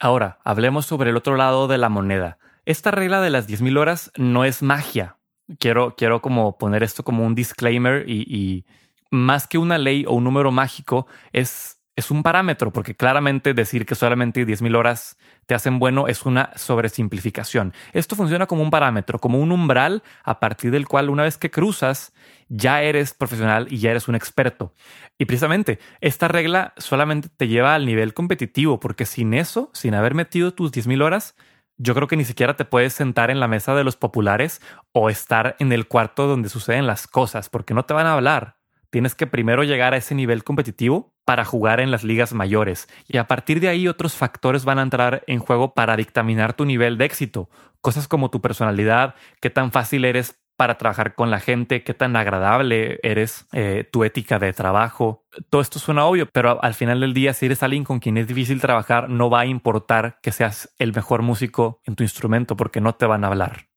Ahora, 0.00 0.38
hablemos 0.44 0.86
sobre 0.86 1.10
el 1.10 1.16
otro 1.16 1.36
lado 1.36 1.68
de 1.68 1.78
la 1.78 1.88
moneda. 1.88 2.38
Esta 2.64 2.90
regla 2.90 3.20
de 3.20 3.30
las 3.30 3.48
10.000 3.48 3.78
horas 3.78 4.12
no 4.16 4.44
es 4.44 4.62
magia. 4.62 5.16
Quiero, 5.58 5.94
quiero 5.96 6.20
como 6.20 6.58
poner 6.58 6.82
esto 6.82 7.02
como 7.02 7.24
un 7.24 7.34
disclaimer 7.34 8.08
y, 8.08 8.22
y 8.28 8.66
más 9.10 9.46
que 9.48 9.58
una 9.58 9.78
ley 9.78 10.04
o 10.06 10.12
un 10.12 10.24
número 10.24 10.52
mágico, 10.52 11.06
es 11.32 11.77
es 11.98 12.12
un 12.12 12.22
parámetro, 12.22 12.72
porque 12.72 12.94
claramente 12.94 13.54
decir 13.54 13.84
que 13.84 13.96
solamente 13.96 14.46
10.000 14.46 14.76
horas 14.76 15.18
te 15.46 15.56
hacen 15.56 15.80
bueno 15.80 16.06
es 16.06 16.24
una 16.26 16.52
sobresimplificación. 16.54 17.74
Esto 17.92 18.14
funciona 18.14 18.46
como 18.46 18.62
un 18.62 18.70
parámetro, 18.70 19.18
como 19.18 19.40
un 19.40 19.50
umbral 19.50 20.04
a 20.22 20.38
partir 20.38 20.70
del 20.70 20.86
cual 20.86 21.10
una 21.10 21.24
vez 21.24 21.38
que 21.38 21.50
cruzas 21.50 22.12
ya 22.48 22.82
eres 22.82 23.14
profesional 23.14 23.66
y 23.68 23.78
ya 23.78 23.90
eres 23.90 24.06
un 24.06 24.14
experto. 24.14 24.72
Y 25.18 25.24
precisamente 25.24 25.80
esta 26.00 26.28
regla 26.28 26.72
solamente 26.76 27.30
te 27.36 27.48
lleva 27.48 27.74
al 27.74 27.84
nivel 27.84 28.14
competitivo, 28.14 28.78
porque 28.78 29.04
sin 29.04 29.34
eso, 29.34 29.68
sin 29.74 29.94
haber 29.94 30.14
metido 30.14 30.54
tus 30.54 30.70
10.000 30.70 31.02
horas, 31.02 31.34
yo 31.78 31.96
creo 31.96 32.06
que 32.06 32.16
ni 32.16 32.24
siquiera 32.24 32.54
te 32.54 32.64
puedes 32.64 32.92
sentar 32.92 33.32
en 33.32 33.40
la 33.40 33.48
mesa 33.48 33.74
de 33.74 33.82
los 33.82 33.96
populares 33.96 34.60
o 34.92 35.10
estar 35.10 35.56
en 35.58 35.72
el 35.72 35.88
cuarto 35.88 36.28
donde 36.28 36.48
suceden 36.48 36.86
las 36.86 37.08
cosas, 37.08 37.48
porque 37.48 37.74
no 37.74 37.84
te 37.86 37.94
van 37.94 38.06
a 38.06 38.14
hablar. 38.14 38.57
Tienes 38.90 39.14
que 39.14 39.26
primero 39.26 39.64
llegar 39.64 39.94
a 39.94 39.98
ese 39.98 40.14
nivel 40.14 40.44
competitivo 40.44 41.12
para 41.24 41.44
jugar 41.44 41.80
en 41.80 41.90
las 41.90 42.04
ligas 42.04 42.32
mayores. 42.32 42.88
Y 43.06 43.18
a 43.18 43.26
partir 43.26 43.60
de 43.60 43.68
ahí 43.68 43.86
otros 43.86 44.14
factores 44.14 44.64
van 44.64 44.78
a 44.78 44.82
entrar 44.82 45.24
en 45.26 45.40
juego 45.40 45.74
para 45.74 45.96
dictaminar 45.96 46.54
tu 46.54 46.64
nivel 46.64 46.96
de 46.96 47.04
éxito. 47.04 47.50
Cosas 47.80 48.08
como 48.08 48.30
tu 48.30 48.40
personalidad, 48.40 49.14
qué 49.40 49.50
tan 49.50 49.70
fácil 49.72 50.04
eres 50.04 50.40
para 50.56 50.76
trabajar 50.76 51.14
con 51.14 51.30
la 51.30 51.38
gente, 51.38 51.84
qué 51.84 51.94
tan 51.94 52.16
agradable 52.16 52.98
eres, 53.04 53.46
eh, 53.52 53.88
tu 53.92 54.02
ética 54.02 54.40
de 54.40 54.52
trabajo. 54.52 55.24
Todo 55.50 55.60
esto 55.60 55.78
suena 55.78 56.04
obvio, 56.04 56.26
pero 56.32 56.62
al 56.64 56.74
final 56.74 56.98
del 56.98 57.14
día, 57.14 57.32
si 57.32 57.46
eres 57.46 57.62
alguien 57.62 57.84
con 57.84 58.00
quien 58.00 58.18
es 58.18 58.26
difícil 58.26 58.60
trabajar, 58.60 59.08
no 59.08 59.30
va 59.30 59.40
a 59.40 59.46
importar 59.46 60.18
que 60.20 60.32
seas 60.32 60.74
el 60.78 60.92
mejor 60.92 61.22
músico 61.22 61.80
en 61.84 61.94
tu 61.94 62.02
instrumento 62.02 62.56
porque 62.56 62.80
no 62.80 62.96
te 62.96 63.06
van 63.06 63.22
a 63.22 63.28
hablar. 63.28 63.68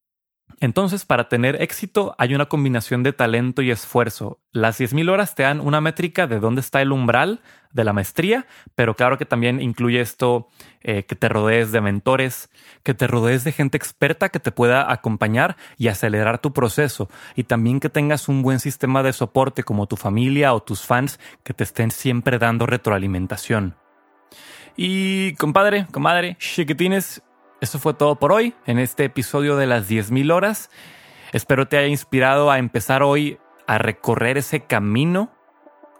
Entonces, 0.61 1.05
para 1.05 1.27
tener 1.27 1.59
éxito 1.59 2.13
hay 2.19 2.35
una 2.35 2.45
combinación 2.45 3.01
de 3.01 3.13
talento 3.13 3.63
y 3.63 3.71
esfuerzo. 3.71 4.39
Las 4.51 4.79
10.000 4.79 5.09
horas 5.09 5.33
te 5.33 5.41
dan 5.41 5.59
una 5.59 5.81
métrica 5.81 6.27
de 6.27 6.39
dónde 6.39 6.61
está 6.61 6.83
el 6.83 6.91
umbral 6.91 7.41
de 7.73 7.83
la 7.83 7.93
maestría, 7.93 8.45
pero 8.75 8.95
claro 8.95 9.17
que 9.17 9.25
también 9.25 9.59
incluye 9.59 9.99
esto 9.99 10.49
eh, 10.81 11.03
que 11.05 11.15
te 11.15 11.29
rodees 11.29 11.71
de 11.71 11.81
mentores, 11.81 12.51
que 12.83 12.93
te 12.93 13.07
rodees 13.07 13.43
de 13.43 13.53
gente 13.53 13.75
experta 13.75 14.29
que 14.29 14.39
te 14.39 14.51
pueda 14.51 14.91
acompañar 14.91 15.57
y 15.77 15.87
acelerar 15.87 16.37
tu 16.37 16.53
proceso, 16.53 17.09
y 17.35 17.45
también 17.45 17.79
que 17.79 17.89
tengas 17.89 18.29
un 18.29 18.43
buen 18.43 18.59
sistema 18.59 19.01
de 19.01 19.13
soporte 19.13 19.63
como 19.63 19.87
tu 19.87 19.95
familia 19.95 20.53
o 20.53 20.61
tus 20.61 20.85
fans 20.85 21.19
que 21.43 21.55
te 21.55 21.63
estén 21.63 21.89
siempre 21.89 22.37
dando 22.37 22.67
retroalimentación. 22.67 23.77
Y 24.77 25.33
compadre, 25.35 25.87
comadre, 25.91 26.37
chiquitines, 26.37 27.23
eso 27.61 27.77
fue 27.77 27.93
todo 27.93 28.15
por 28.15 28.31
hoy 28.31 28.55
en 28.65 28.79
este 28.79 29.05
episodio 29.05 29.55
de 29.55 29.67
las 29.67 29.87
10.000 29.89 30.33
horas. 30.33 30.71
Espero 31.31 31.67
te 31.67 31.77
haya 31.77 31.87
inspirado 31.87 32.49
a 32.51 32.57
empezar 32.57 33.03
hoy 33.03 33.37
a 33.67 33.77
recorrer 33.77 34.39
ese 34.39 34.61
camino 34.61 35.31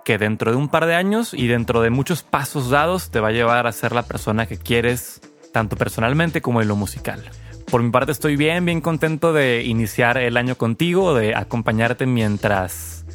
que 0.03 0.17
dentro 0.17 0.51
de 0.51 0.57
un 0.57 0.69
par 0.69 0.87
de 0.87 0.95
años 0.95 1.35
y 1.35 1.47
dentro 1.47 1.81
de 1.81 1.91
muchos 1.91 2.23
pasos 2.23 2.71
dados 2.71 3.11
te 3.11 3.19
va 3.19 3.27
a 3.27 3.31
llevar 3.31 3.67
a 3.67 3.71
ser 3.71 3.91
la 3.91 4.01
persona 4.01 4.47
que 4.47 4.57
quieres, 4.57 5.21
tanto 5.53 5.75
personalmente 5.75 6.41
como 6.41 6.61
en 6.61 6.67
lo 6.67 6.75
musical. 6.75 7.23
Por 7.69 7.83
mi 7.83 7.91
parte 7.91 8.11
estoy 8.11 8.35
bien, 8.35 8.65
bien 8.65 8.81
contento 8.81 9.31
de 9.31 9.63
iniciar 9.63 10.17
el 10.17 10.37
año 10.37 10.55
contigo, 10.55 11.13
de 11.13 11.35
acompañarte 11.35 12.07
mientras 12.07 13.05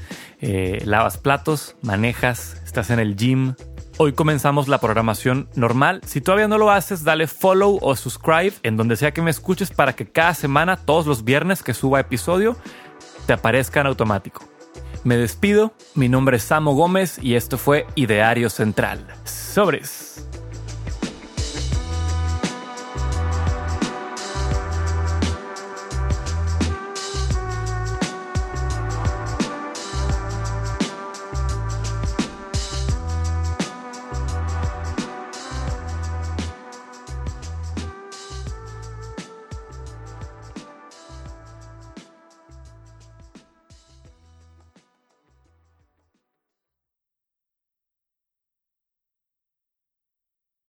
eh, 0.40 0.80
lavas 0.85 1.18
platos, 1.18 1.76
manejas, 1.82 2.62
estás 2.64 2.90
en 2.90 3.00
el 3.00 3.16
gym, 3.16 3.54
Hoy 3.98 4.12
comenzamos 4.12 4.68
la 4.68 4.76
programación 4.78 5.48
normal. 5.54 6.02
Si 6.04 6.20
todavía 6.20 6.48
no 6.48 6.59
lo 6.59 6.70
haces, 6.70 7.02
dale 7.02 7.26
follow 7.26 7.78
o 7.80 7.96
subscribe 7.96 8.52
en 8.62 8.76
donde 8.76 8.96
sea 8.96 9.14
que 9.14 9.22
me 9.22 9.30
escuches 9.30 9.70
para 9.70 9.94
que 9.94 10.06
cada 10.06 10.35
semana, 10.35 10.76
todos 10.76 11.06
los 11.06 11.24
viernes 11.24 11.62
que 11.62 11.72
suba 11.72 12.00
episodio, 12.00 12.59
te 13.26 13.32
aparezca 13.32 13.80
en 13.80 13.87
automático. 13.87 14.46
Me 15.02 15.16
despido, 15.16 15.72
mi 15.94 16.11
nombre 16.11 16.37
es 16.37 16.42
Samo 16.42 16.74
Gómez 16.74 17.18
y 17.22 17.37
esto 17.37 17.56
fue 17.56 17.87
Ideario 17.94 18.50
Central. 18.50 19.06
Sobres. 19.24 20.28